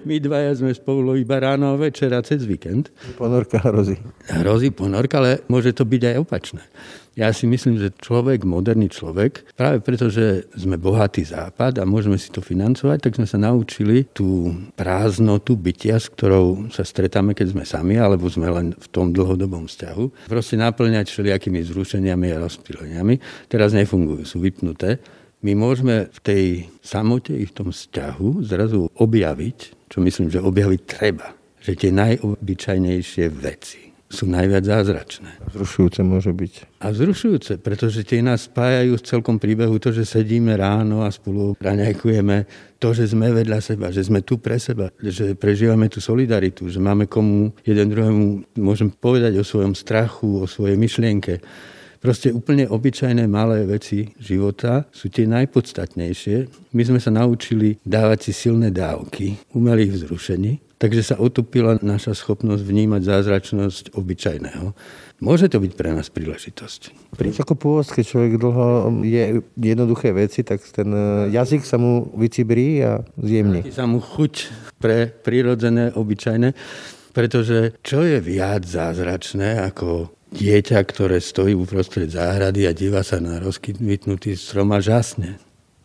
my 0.10 0.18
dvaja 0.18 0.58
sme 0.58 0.74
spolu 0.74 1.22
iba 1.22 1.38
ráno 1.38 1.70
a 1.70 1.78
večera 1.78 2.26
cez 2.26 2.50
víkend. 2.50 2.90
Ponorka 3.14 3.62
hrozí. 3.62 4.02
Hrozí 4.26 4.74
ponorka, 4.74 5.22
ale 5.22 5.46
môže 5.46 5.70
to 5.70 5.86
byť 5.86 6.02
aj 6.02 6.16
opačné. 6.18 6.62
Ja 7.14 7.30
si 7.30 7.46
myslím, 7.46 7.78
že 7.78 7.94
človek, 7.94 8.42
moderný 8.42 8.90
človek, 8.90 9.46
práve 9.54 9.86
preto, 9.86 10.10
že 10.10 10.50
sme 10.58 10.82
bohatý 10.82 11.22
západ 11.22 11.78
a 11.78 11.86
môžeme 11.86 12.18
si 12.18 12.34
to 12.34 12.42
financovať, 12.42 13.06
tak 13.06 13.22
sme 13.22 13.30
sa 13.30 13.38
naučili 13.38 14.10
tú 14.18 14.50
prázdnotu 14.74 15.54
bytia, 15.54 16.02
s 16.02 16.10
ktorou 16.10 16.74
sa 16.74 16.82
stretáme, 16.82 17.38
keď 17.38 17.54
sme 17.54 17.70
sami, 17.70 18.02
alebo 18.02 18.26
sme 18.34 18.50
len 18.50 18.68
v 18.74 18.88
tom 18.90 19.14
dlhodobom 19.14 19.70
vzťahu, 19.70 20.26
proste 20.26 20.58
naplňať 20.58 21.14
všelijakými 21.14 21.62
zrušeniami 21.62 22.34
a 22.34 22.42
rozptýleniami. 22.42 23.46
Teraz 23.46 23.78
nefungujú, 23.78 24.26
sú 24.26 24.42
vypnuté. 24.42 24.98
My 25.46 25.54
môžeme 25.54 26.10
v 26.10 26.20
tej 26.26 26.44
samote 26.82 27.38
i 27.38 27.46
v 27.46 27.54
tom 27.54 27.70
vzťahu 27.70 28.42
zrazu 28.42 28.90
objaviť, 28.98 29.86
čo 29.86 30.02
myslím, 30.02 30.34
že 30.34 30.42
objaviť 30.42 30.82
treba, 30.90 31.38
že 31.62 31.78
tie 31.78 31.94
najobyčajnejšie 31.94 33.26
veci 33.30 33.83
sú 34.14 34.30
najviac 34.30 34.62
zázračné. 34.62 35.42
Vzrušujúce 35.50 36.06
môže 36.06 36.30
byť. 36.30 36.78
A 36.86 36.94
vzrušujúce, 36.94 37.58
pretože 37.58 38.06
tie 38.06 38.22
nás 38.22 38.46
spájajú 38.46 39.02
v 39.02 39.08
celkom 39.10 39.42
príbehu 39.42 39.82
to, 39.82 39.90
že 39.90 40.06
sedíme 40.06 40.54
ráno 40.54 41.02
a 41.02 41.10
spolu 41.10 41.58
raňajkujeme, 41.58 42.46
to, 42.78 42.94
že 42.94 43.10
sme 43.12 43.34
vedľa 43.34 43.60
seba, 43.60 43.90
že 43.90 44.06
sme 44.06 44.22
tu 44.22 44.38
pre 44.38 44.62
seba, 44.62 44.94
že 45.02 45.34
prežívame 45.34 45.90
tú 45.90 45.98
solidaritu, 45.98 46.70
že 46.70 46.78
máme 46.78 47.10
komu 47.10 47.52
jeden 47.66 47.90
druhému, 47.90 48.56
môžem 48.62 48.94
povedať 48.94 49.42
o 49.42 49.48
svojom 49.48 49.74
strachu, 49.74 50.44
o 50.44 50.46
svojej 50.46 50.78
myšlienke. 50.78 51.42
Proste 52.04 52.36
úplne 52.36 52.68
obyčajné 52.68 53.24
malé 53.32 53.64
veci 53.64 54.12
života 54.20 54.84
sú 54.92 55.08
tie 55.08 55.24
najpodstatnejšie. 55.24 56.68
My 56.76 56.84
sme 56.84 57.00
sa 57.00 57.16
naučili 57.16 57.80
dávať 57.80 58.28
si 58.28 58.32
silné 58.36 58.76
dávky 58.76 59.40
umelých 59.56 60.04
vzrušení, 60.04 60.73
takže 60.84 61.16
sa 61.16 61.16
otupila 61.16 61.80
naša 61.80 62.12
schopnosť 62.12 62.60
vnímať 62.60 63.08
zázračnosť 63.08 63.96
obyčajného. 63.96 64.76
Môže 65.24 65.48
to 65.48 65.64
byť 65.64 65.72
pre 65.80 65.96
nás 65.96 66.12
príležitosť. 66.12 67.16
Príč 67.16 67.40
ako 67.40 67.56
pôvod, 67.56 67.88
keď 67.88 68.04
človek 68.04 68.34
dlho 68.36 68.92
je 69.08 69.40
jednoduché 69.56 70.12
veci, 70.12 70.44
tak 70.44 70.60
ten 70.68 70.92
e, 70.92 71.32
jazyk 71.32 71.64
sa 71.64 71.80
mu 71.80 72.12
vycibrí 72.20 72.84
a 72.84 73.00
zjemní. 73.16 73.64
Sa 73.72 73.88
mu 73.88 74.04
chuť 74.04 74.52
pre 74.84 75.08
prírodzené, 75.08 75.96
obyčajné, 75.96 76.52
pretože 77.16 77.80
čo 77.80 78.04
je 78.04 78.20
viac 78.20 78.68
zázračné 78.68 79.64
ako 79.64 80.12
dieťa, 80.36 80.84
ktoré 80.84 81.24
stojí 81.24 81.56
uprostred 81.56 82.12
záhrady 82.12 82.68
a 82.68 82.76
díva 82.76 83.08
sa 83.08 83.24
na 83.24 83.40
rozkytnutý 83.40 84.36
strom 84.36 84.76
a 84.76 84.84
žasne. 84.84 85.40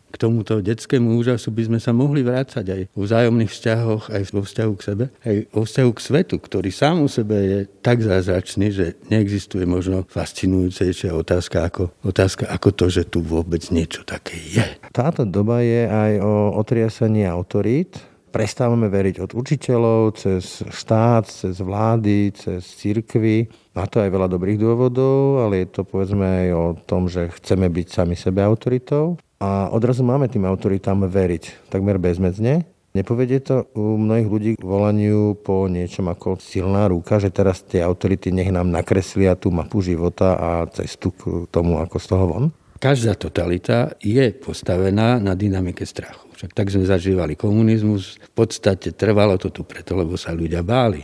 K 0.09 0.15
tomuto 0.17 0.57
detskému 0.59 1.21
úžasu 1.21 1.53
by 1.53 1.69
sme 1.69 1.79
sa 1.79 1.93
mohli 1.93 2.25
vrácať 2.25 2.65
aj 2.65 2.81
v 2.89 2.97
vzájomných 2.97 3.51
vzťahoch, 3.53 4.03
aj 4.09 4.21
vo 4.33 4.41
vzťahu 4.41 4.73
k 4.73 4.81
sebe, 4.81 5.05
aj 5.21 5.35
vo 5.53 5.63
vzťahu 5.65 5.91
k 5.93 5.99
svetu, 6.01 6.35
ktorý 6.41 6.69
sám 6.73 7.05
o 7.05 7.09
sebe 7.09 7.37
je 7.37 7.59
tak 7.85 8.01
zázračný, 8.01 8.73
že 8.73 8.85
neexistuje 9.13 9.69
možno 9.69 10.09
fascinujúcejšia 10.09 11.13
otázka 11.13 11.69
ako, 11.69 11.93
otázka 12.01 12.49
ako 12.49 12.69
to, 12.73 12.85
že 12.89 13.05
tu 13.05 13.21
vôbec 13.21 13.61
niečo 13.69 14.01
také 14.01 14.37
je. 14.37 14.65
Táto 14.89 15.29
doba 15.29 15.61
je 15.61 15.85
aj 15.85 16.11
o 16.25 16.57
otriasaní 16.57 17.29
autorít, 17.29 18.01
prestávame 18.29 18.87
veriť 18.87 19.25
od 19.25 19.31
učiteľov, 19.33 20.21
cez 20.21 20.61
štát, 20.69 21.25
cez 21.25 21.57
vlády, 21.59 22.31
cez 22.37 22.61
církvy. 22.77 23.49
Má 23.73 23.89
to 23.89 24.01
aj 24.01 24.09
veľa 24.13 24.29
dobrých 24.29 24.61
dôvodov, 24.61 25.43
ale 25.43 25.65
je 25.65 25.67
to 25.73 25.81
povedzme 25.81 26.23
aj 26.23 26.49
o 26.53 26.65
tom, 26.85 27.09
že 27.09 27.33
chceme 27.41 27.67
byť 27.67 27.87
sami 27.89 28.13
sebe 28.13 28.45
autoritou. 28.45 29.17
A 29.39 29.71
odrazu 29.71 30.03
máme 30.03 30.27
tým 30.27 30.43
autoritám 30.43 31.07
veriť 31.07 31.71
takmer 31.71 31.95
bezmedzne. 31.95 32.67
Nepovedie 32.91 33.39
to 33.39 33.71
u 33.71 33.95
mnohých 33.95 34.27
ľudí 34.27 34.51
k 34.59 34.65
volaniu 34.65 35.37
po 35.39 35.71
niečom 35.71 36.11
ako 36.11 36.41
silná 36.43 36.91
ruka, 36.91 37.23
že 37.23 37.31
teraz 37.31 37.63
tie 37.63 37.79
autority 37.79 38.35
nech 38.35 38.51
nám 38.51 38.67
nakreslia 38.67 39.39
tú 39.39 39.47
mapu 39.53 39.79
života 39.79 40.35
a 40.35 40.49
cestu 40.67 41.15
k 41.15 41.47
tomu, 41.47 41.79
ako 41.79 41.97
z 42.01 42.05
toho 42.11 42.25
von? 42.27 42.45
Každá 42.79 43.15
totalita 43.15 43.95
je 44.03 44.31
postavená 44.35 45.23
na 45.23 45.35
dynamike 45.35 45.87
strachu. 45.87 46.31
Však 46.35 46.51
tak 46.55 46.71
sme 46.71 46.87
zažívali 46.87 47.35
komunizmus. 47.35 48.19
V 48.19 48.31
podstate 48.31 48.95
trvalo 48.95 49.35
to 49.35 49.51
tu 49.51 49.67
preto, 49.67 49.95
lebo 49.95 50.15
sa 50.15 50.35
ľudia 50.35 50.63
báli. 50.63 51.03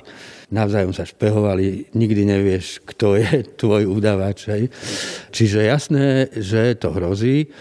Navzájom 0.51 0.95
sa 0.95 1.03
špehovali, 1.03 1.91
nikdy 1.91 2.23
nevieš, 2.23 2.83
kto 2.83 3.19
je 3.19 3.43
tvoj 3.59 3.87
udavač. 3.87 4.47
Čiže 5.31 5.67
jasné, 5.67 6.31
že 6.35 6.75
to 6.75 6.91
hrozí. 6.95 7.51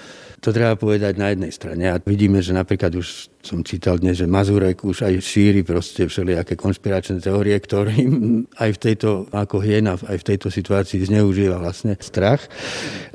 To 0.44 0.52
treba 0.52 0.76
povedať 0.76 1.16
na 1.16 1.33
jednej 1.33 1.48
strane. 1.48 1.88
A 1.88 1.96
vidíme, 1.96 2.44
že 2.44 2.52
napríklad 2.52 2.92
už 2.92 3.33
som 3.40 3.64
čítal 3.64 3.96
dnes, 3.96 4.20
že 4.20 4.28
Mazurek 4.28 4.85
už 4.85 5.09
aj 5.09 5.24
šíri 5.24 5.64
proste 5.64 6.04
všelijaké 6.04 6.52
konšpiračné 6.52 7.24
teórie, 7.24 7.57
ktorým 7.57 8.44
aj 8.52 8.70
v 8.76 8.78
tejto, 8.78 9.24
ako 9.33 9.64
hiena, 9.64 9.96
aj 9.96 10.20
v 10.20 10.26
tejto 10.28 10.52
situácii 10.52 11.09
zneužíva 11.09 11.57
vlastne 11.57 11.96
strach. 11.96 12.44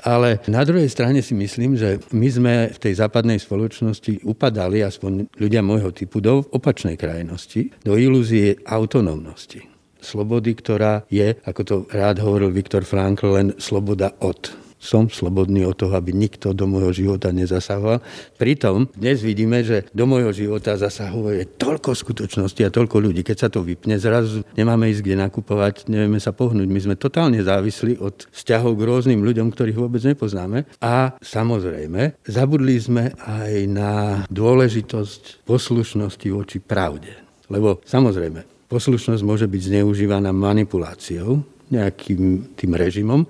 Ale 0.02 0.42
na 0.50 0.66
druhej 0.66 0.90
strane 0.90 1.22
si 1.22 1.38
myslím, 1.38 1.78
že 1.78 2.02
my 2.10 2.28
sme 2.34 2.54
v 2.74 2.82
tej 2.82 2.98
západnej 2.98 3.38
spoločnosti 3.38 4.26
upadali, 4.26 4.82
aspoň 4.82 5.30
ľudia 5.38 5.62
môjho 5.62 5.94
typu, 5.94 6.26
do 6.26 6.42
opačnej 6.50 6.98
krajnosti, 6.98 7.70
do 7.86 7.94
ilúzie 7.94 8.58
autonómnosti 8.66 9.70
slobody, 10.00 10.56
ktorá 10.56 11.04
je, 11.12 11.36
ako 11.44 11.62
to 11.62 11.76
rád 11.92 12.24
hovoril 12.24 12.56
Viktor 12.56 12.88
Frankl, 12.88 13.36
len 13.36 13.48
sloboda 13.60 14.16
od 14.24 14.69
som 14.80 15.12
slobodný 15.12 15.68
od 15.68 15.76
toho, 15.76 15.92
aby 15.94 16.16
nikto 16.16 16.56
do 16.56 16.64
môjho 16.64 16.96
života 16.96 17.36
nezasahoval. 17.36 18.00
Pritom 18.40 18.88
dnes 18.96 19.20
vidíme, 19.20 19.60
že 19.62 19.86
do 19.92 20.08
môjho 20.08 20.32
života 20.32 20.80
zasahuje 20.80 21.60
toľko 21.60 21.92
skutočností 21.92 22.64
a 22.64 22.72
toľko 22.72 23.04
ľudí. 23.04 23.22
Keď 23.28 23.38
sa 23.38 23.50
to 23.52 23.60
vypne, 23.62 24.00
zrazu 24.00 24.48
nemáme 24.56 24.88
ísť 24.88 25.04
kde 25.04 25.16
nakupovať, 25.20 25.92
nevieme 25.92 26.18
sa 26.24 26.32
pohnúť. 26.32 26.68
My 26.72 26.80
sme 26.80 26.96
totálne 26.96 27.44
závislí 27.44 28.00
od 28.00 28.32
vzťahov 28.32 28.80
k 28.80 28.86
rôznym 28.88 29.22
ľuďom, 29.22 29.52
ktorých 29.52 29.78
vôbec 29.78 30.00
nepoznáme. 30.08 30.64
A 30.80 31.20
samozrejme, 31.20 32.24
zabudli 32.24 32.80
sme 32.80 33.12
aj 33.20 33.54
na 33.68 33.92
dôležitosť 34.32 35.44
poslušnosti 35.44 36.28
voči 36.32 36.64
pravde. 36.64 37.12
Lebo 37.52 37.84
samozrejme, 37.84 38.72
poslušnosť 38.72 39.22
môže 39.28 39.50
byť 39.50 39.62
zneužívaná 39.76 40.32
manipuláciou, 40.32 41.44
nejakým 41.70 42.54
tým 42.58 42.72
režimom, 42.74 43.26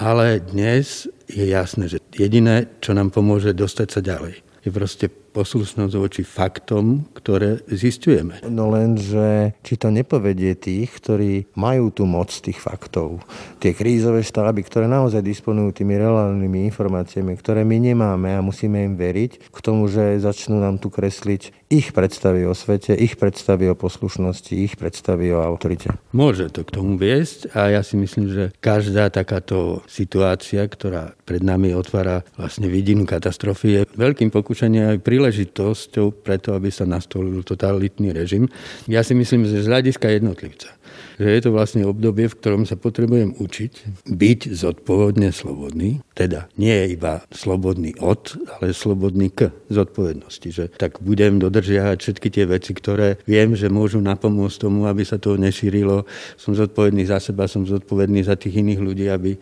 ale 0.00 0.40
dnes 0.40 1.04
je 1.28 1.44
jasné, 1.44 1.84
že 1.92 2.00
jediné, 2.16 2.72
čo 2.80 2.96
nám 2.96 3.12
pomôže 3.12 3.52
dostať 3.52 3.88
sa 3.92 4.00
ďalej, 4.00 4.40
je 4.64 4.70
proste 4.72 5.06
poslušnosť 5.08 5.94
voči 5.94 6.22
faktom, 6.26 7.06
ktoré 7.14 7.62
zistujeme. 7.70 8.42
No 8.50 8.68
len, 8.74 8.98
že 8.98 9.54
či 9.62 9.78
to 9.78 9.88
nepovedie 9.88 10.58
tých, 10.58 10.90
ktorí 10.98 11.48
majú 11.54 11.94
tú 11.94 12.02
moc 12.04 12.28
tých 12.34 12.58
faktov. 12.58 13.22
Tie 13.62 13.70
krízové 13.72 14.26
štáby, 14.26 14.66
ktoré 14.66 14.90
naozaj 14.90 15.22
disponujú 15.22 15.70
tými 15.80 15.94
relevantnými 15.96 16.66
informáciami, 16.68 17.32
ktoré 17.38 17.62
my 17.62 17.78
nemáme 17.78 18.34
a 18.34 18.44
musíme 18.44 18.82
im 18.82 18.98
veriť, 18.98 19.52
k 19.54 19.58
tomu, 19.62 19.86
že 19.86 20.18
začnú 20.18 20.58
nám 20.58 20.82
tu 20.82 20.90
kresliť 20.90 21.59
ich 21.70 21.94
predstavy 21.94 22.42
o 22.50 22.52
svete, 22.52 22.98
ich 22.98 23.14
predstavy 23.14 23.70
o 23.70 23.78
poslušnosti, 23.78 24.50
ich 24.58 24.74
predstavy 24.74 25.30
o 25.30 25.38
autorite. 25.38 25.94
Môže 26.10 26.50
to 26.50 26.66
k 26.66 26.74
tomu 26.74 26.98
viesť 26.98 27.54
a 27.54 27.70
ja 27.78 27.86
si 27.86 27.94
myslím, 27.94 28.26
že 28.26 28.44
každá 28.58 29.06
takáto 29.14 29.86
situácia, 29.86 30.66
ktorá 30.66 31.14
pred 31.22 31.46
nami 31.46 31.70
otvára 31.70 32.26
vlastne 32.34 32.66
vidinu 32.66 33.06
katastrofy, 33.06 33.66
je 33.70 33.80
veľkým 33.94 34.34
pokúšaním 34.34 34.98
aj 34.98 35.06
príležitosťou 35.06 36.26
preto, 36.26 36.58
aby 36.58 36.74
sa 36.74 36.90
nastolil 36.90 37.46
totalitný 37.46 38.10
režim. 38.10 38.50
Ja 38.90 39.06
si 39.06 39.14
myslím, 39.14 39.46
že 39.46 39.62
z 39.62 39.70
hľadiska 39.70 40.10
jednotlivca 40.10 40.79
že 41.20 41.28
je 41.28 41.40
to 41.44 41.50
vlastne 41.52 41.84
obdobie, 41.84 42.32
v 42.32 42.38
ktorom 42.40 42.64
sa 42.64 42.80
potrebujem 42.80 43.36
učiť 43.36 44.08
byť 44.08 44.40
zodpovedne 44.56 45.28
slobodný, 45.28 46.00
teda 46.16 46.48
nie 46.56 46.96
iba 46.96 47.20
slobodný 47.28 47.92
od, 48.00 48.40
ale 48.56 48.72
slobodný 48.72 49.28
k 49.28 49.52
zodpovednosti. 49.68 50.48
Že 50.48 50.64
tak 50.80 51.04
budem 51.04 51.36
dodržiavať 51.36 51.98
všetky 52.00 52.28
tie 52.32 52.44
veci, 52.48 52.72
ktoré 52.72 53.20
viem, 53.28 53.52
že 53.52 53.68
môžu 53.68 54.00
napomôcť 54.00 54.56
tomu, 54.64 54.88
aby 54.88 55.04
sa 55.04 55.20
to 55.20 55.36
nešírilo. 55.36 56.08
Som 56.40 56.56
zodpovedný 56.56 57.04
za 57.04 57.20
seba, 57.20 57.44
som 57.44 57.68
zodpovedný 57.68 58.24
za 58.24 58.40
tých 58.40 58.64
iných 58.64 58.80
ľudí, 58.80 59.06
aby 59.12 59.36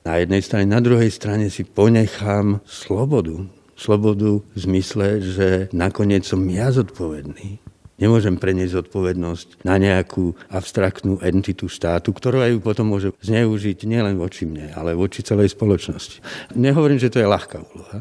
na 0.00 0.16
jednej 0.16 0.40
strane, 0.40 0.64
na 0.64 0.80
druhej 0.80 1.12
strane 1.12 1.52
si 1.52 1.68
ponechám 1.68 2.64
slobodu 2.64 3.44
slobodu 3.80 4.44
v 4.44 4.58
zmysle, 4.60 5.24
že 5.24 5.48
nakoniec 5.72 6.28
som 6.28 6.44
ja 6.52 6.68
zodpovedný. 6.68 7.69
Nemôžem 8.00 8.40
preniesť 8.40 8.80
zodpovednosť 8.80 9.62
na 9.68 9.76
nejakú 9.76 10.32
abstraktnú 10.48 11.20
entitu 11.20 11.68
štátu, 11.68 12.16
ktorá 12.16 12.48
ju 12.48 12.58
potom 12.64 12.88
môže 12.88 13.12
zneužiť 13.20 13.84
nielen 13.84 14.16
voči 14.16 14.48
mne, 14.48 14.72
ale 14.72 14.96
voči 14.96 15.20
celej 15.20 15.52
spoločnosti. 15.52 16.24
Nehovorím, 16.56 16.96
že 16.96 17.12
to 17.12 17.20
je 17.20 17.28
ľahká 17.28 17.60
úloha. 17.60 18.00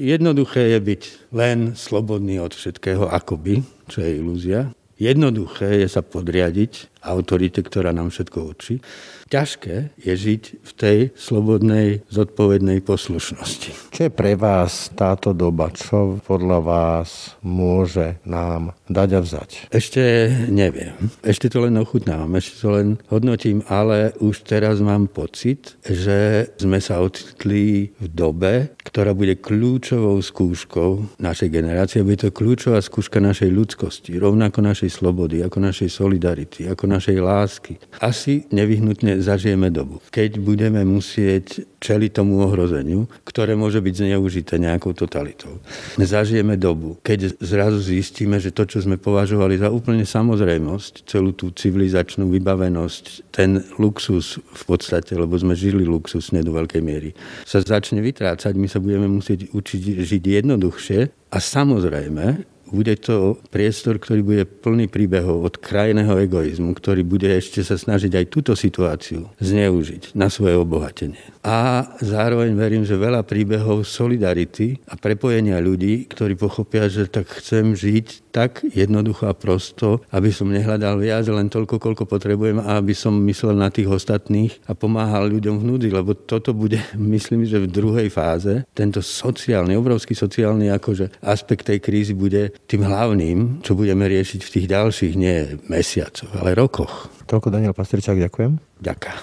Jednoduché 0.00 0.76
je 0.76 0.80
byť 0.80 1.02
len 1.36 1.76
slobodný 1.76 2.40
od 2.40 2.56
všetkého 2.56 3.08
akoby, 3.12 3.60
čo 3.92 4.00
je 4.00 4.10
ilúzia. 4.16 4.72
Jednoduché 4.96 5.84
je 5.84 5.88
sa 5.92 6.00
podriadiť 6.00 7.04
autorite, 7.04 7.60
ktorá 7.60 7.92
nám 7.92 8.08
všetko 8.08 8.38
učí 8.56 8.80
ťažké 9.28 9.96
je 9.98 10.14
žiť 10.14 10.42
v 10.62 10.72
tej 10.76 10.98
slobodnej, 11.18 12.02
zodpovednej 12.08 12.80
poslušnosti. 12.82 13.92
Čo 13.92 14.00
je 14.06 14.12
pre 14.12 14.38
vás 14.38 14.92
táto 14.94 15.34
doba? 15.34 15.74
Čo 15.74 16.22
podľa 16.22 16.58
vás 16.62 17.34
môže 17.42 18.22
nám 18.22 18.76
dať 18.86 19.08
a 19.16 19.20
vzať? 19.22 19.50
Ešte 19.72 20.02
neviem. 20.50 20.94
Ešte 21.26 21.50
to 21.50 21.66
len 21.66 21.74
ochutnávam, 21.80 22.30
ešte 22.38 22.54
to 22.62 22.68
len 22.74 22.88
hodnotím, 23.10 23.66
ale 23.66 24.14
už 24.22 24.46
teraz 24.46 24.78
mám 24.78 25.10
pocit, 25.10 25.74
že 25.82 26.50
sme 26.60 26.78
sa 26.78 27.02
ocitli 27.02 27.90
v 27.98 28.06
dobe, 28.06 28.76
ktorá 28.86 29.12
bude 29.12 29.34
kľúčovou 29.34 30.22
skúškou 30.22 31.18
našej 31.18 31.48
generácie. 31.50 32.06
Bude 32.06 32.28
to 32.28 32.30
kľúčová 32.30 32.78
skúška 32.78 33.18
našej 33.18 33.50
ľudskosti, 33.50 34.14
rovnako 34.16 34.62
našej 34.62 34.90
slobody, 34.92 35.42
ako 35.42 35.58
našej 35.58 35.90
solidarity, 35.90 36.70
ako 36.70 36.84
našej 36.86 37.16
lásky. 37.18 37.74
Asi 37.98 38.46
nevyhnutne 38.54 39.15
zažijeme 39.20 39.68
dobu, 39.70 40.00
keď 40.10 40.40
budeme 40.40 40.82
musieť 40.82 41.64
čeli 41.80 42.10
tomu 42.10 42.42
ohrozeniu, 42.42 43.06
ktoré 43.22 43.54
môže 43.54 43.78
byť 43.78 43.94
zneužité 44.02 44.58
nejakou 44.58 44.96
totalitou. 44.96 45.60
Zažijeme 46.00 46.58
dobu, 46.58 46.98
keď 47.04 47.36
zrazu 47.38 47.78
zistíme, 47.78 48.40
že 48.40 48.50
to, 48.50 48.66
čo 48.66 48.82
sme 48.82 48.98
považovali 48.98 49.60
za 49.60 49.70
úplne 49.70 50.02
samozrejmosť, 50.02 51.06
celú 51.06 51.36
tú 51.36 51.52
civilizačnú 51.52 52.26
vybavenosť, 52.32 53.30
ten 53.30 53.62
luxus 53.76 54.40
v 54.40 54.62
podstate, 54.66 55.14
lebo 55.14 55.36
sme 55.36 55.52
žili 55.52 55.84
luxusne 55.86 56.40
do 56.42 56.56
veľkej 56.56 56.82
miery, 56.82 57.12
sa 57.44 57.62
začne 57.62 58.00
vytrácať. 58.00 58.56
My 58.56 58.66
sa 58.66 58.80
budeme 58.80 59.06
musieť 59.06 59.52
učiť 59.52 60.02
žiť 60.02 60.22
jednoduchšie 60.42 61.00
a 61.30 61.38
samozrejme 61.38 62.55
bude 62.70 62.94
to 62.98 63.38
priestor, 63.50 63.98
ktorý 64.00 64.20
bude 64.22 64.44
plný 64.46 64.90
príbehov 64.90 65.46
od 65.46 65.54
krajného 65.60 66.18
egoizmu, 66.26 66.74
ktorý 66.74 67.06
bude 67.06 67.30
ešte 67.30 67.62
sa 67.62 67.78
snažiť 67.78 68.12
aj 68.16 68.26
túto 68.30 68.52
situáciu 68.58 69.30
zneužiť 69.38 70.16
na 70.18 70.26
svoje 70.32 70.58
obohatenie. 70.58 71.20
A 71.46 71.86
zároveň 72.02 72.58
verím, 72.58 72.82
že 72.82 72.98
veľa 72.98 73.22
príbehov 73.22 73.86
solidarity 73.86 74.82
a 74.90 74.98
prepojenia 74.98 75.62
ľudí, 75.62 76.10
ktorí 76.10 76.34
pochopia, 76.34 76.90
že 76.90 77.06
tak 77.06 77.30
chcem 77.38 77.78
žiť 77.78 78.34
tak 78.34 78.66
jednoducho 78.74 79.30
a 79.30 79.38
prosto, 79.38 80.02
aby 80.10 80.28
som 80.34 80.50
nehľadal 80.50 80.98
viac, 80.98 81.24
len 81.30 81.46
toľko, 81.46 81.78
koľko 81.78 82.04
potrebujem 82.04 82.58
a 82.60 82.82
aby 82.82 82.92
som 82.92 83.14
myslel 83.24 83.56
na 83.56 83.70
tých 83.70 83.88
ostatných 83.88 84.58
a 84.66 84.74
pomáhal 84.74 85.30
ľuďom 85.30 85.62
v 85.62 85.66
núdzi, 85.70 85.88
lebo 85.94 86.12
toto 86.12 86.50
bude, 86.50 86.82
myslím, 86.98 87.46
že 87.46 87.62
v 87.62 87.70
druhej 87.70 88.08
fáze, 88.10 88.66
tento 88.74 88.98
sociálny, 89.00 89.78
obrovský 89.78 90.18
sociálny 90.18 90.68
akože 90.74 91.22
aspekt 91.22 91.70
tej 91.70 91.78
krízy 91.78 92.12
bude 92.12 92.55
tým 92.64 92.88
hlavným, 92.88 93.60
čo 93.60 93.76
budeme 93.76 94.08
riešiť 94.08 94.40
v 94.40 94.52
tých 94.56 94.66
ďalších, 94.72 95.12
nie 95.14 95.60
mesiacoch, 95.68 96.32
ale 96.40 96.56
rokoch. 96.56 97.12
Toľko 97.28 97.52
Daniel 97.52 97.76
Pastričák, 97.76 98.16
ďakujem. 98.16 98.56
Ďakujem. 98.80 99.18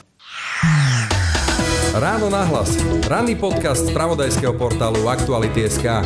Ráno 1.93 2.25
nahlas. 2.29 2.73
Ranný 3.05 3.37
podcast 3.37 3.85
z 3.85 3.93
pravodajského 3.93 4.57
portálu 4.57 5.05
Aktuality.sk. 5.05 6.01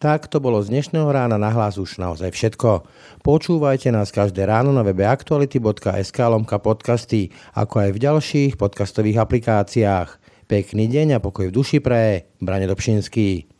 Tak 0.00 0.32
to 0.32 0.40
bolo 0.40 0.64
z 0.64 0.72
dnešného 0.72 1.12
rána 1.12 1.36
na 1.36 1.52
hlas 1.52 1.76
už 1.76 2.00
naozaj 2.00 2.32
všetko. 2.32 2.88
Počúvajte 3.20 3.92
nás 3.92 4.08
každé 4.08 4.48
ráno 4.48 4.72
na 4.72 4.80
webe 4.80 5.04
aktuality.sk 5.04 6.18
lomka 6.24 6.56
podcasty, 6.56 7.32
ako 7.52 7.84
aj 7.84 7.90
v 7.92 8.02
ďalších 8.08 8.52
podcastových 8.56 9.20
aplikáciách. 9.20 10.08
Pekný 10.48 10.88
deň 10.88 11.16
a 11.16 11.18
pokoj 11.20 11.52
v 11.52 11.56
duši 11.56 11.84
pre 11.84 12.32
Brane 12.40 12.64
Dobšinský. 12.64 13.59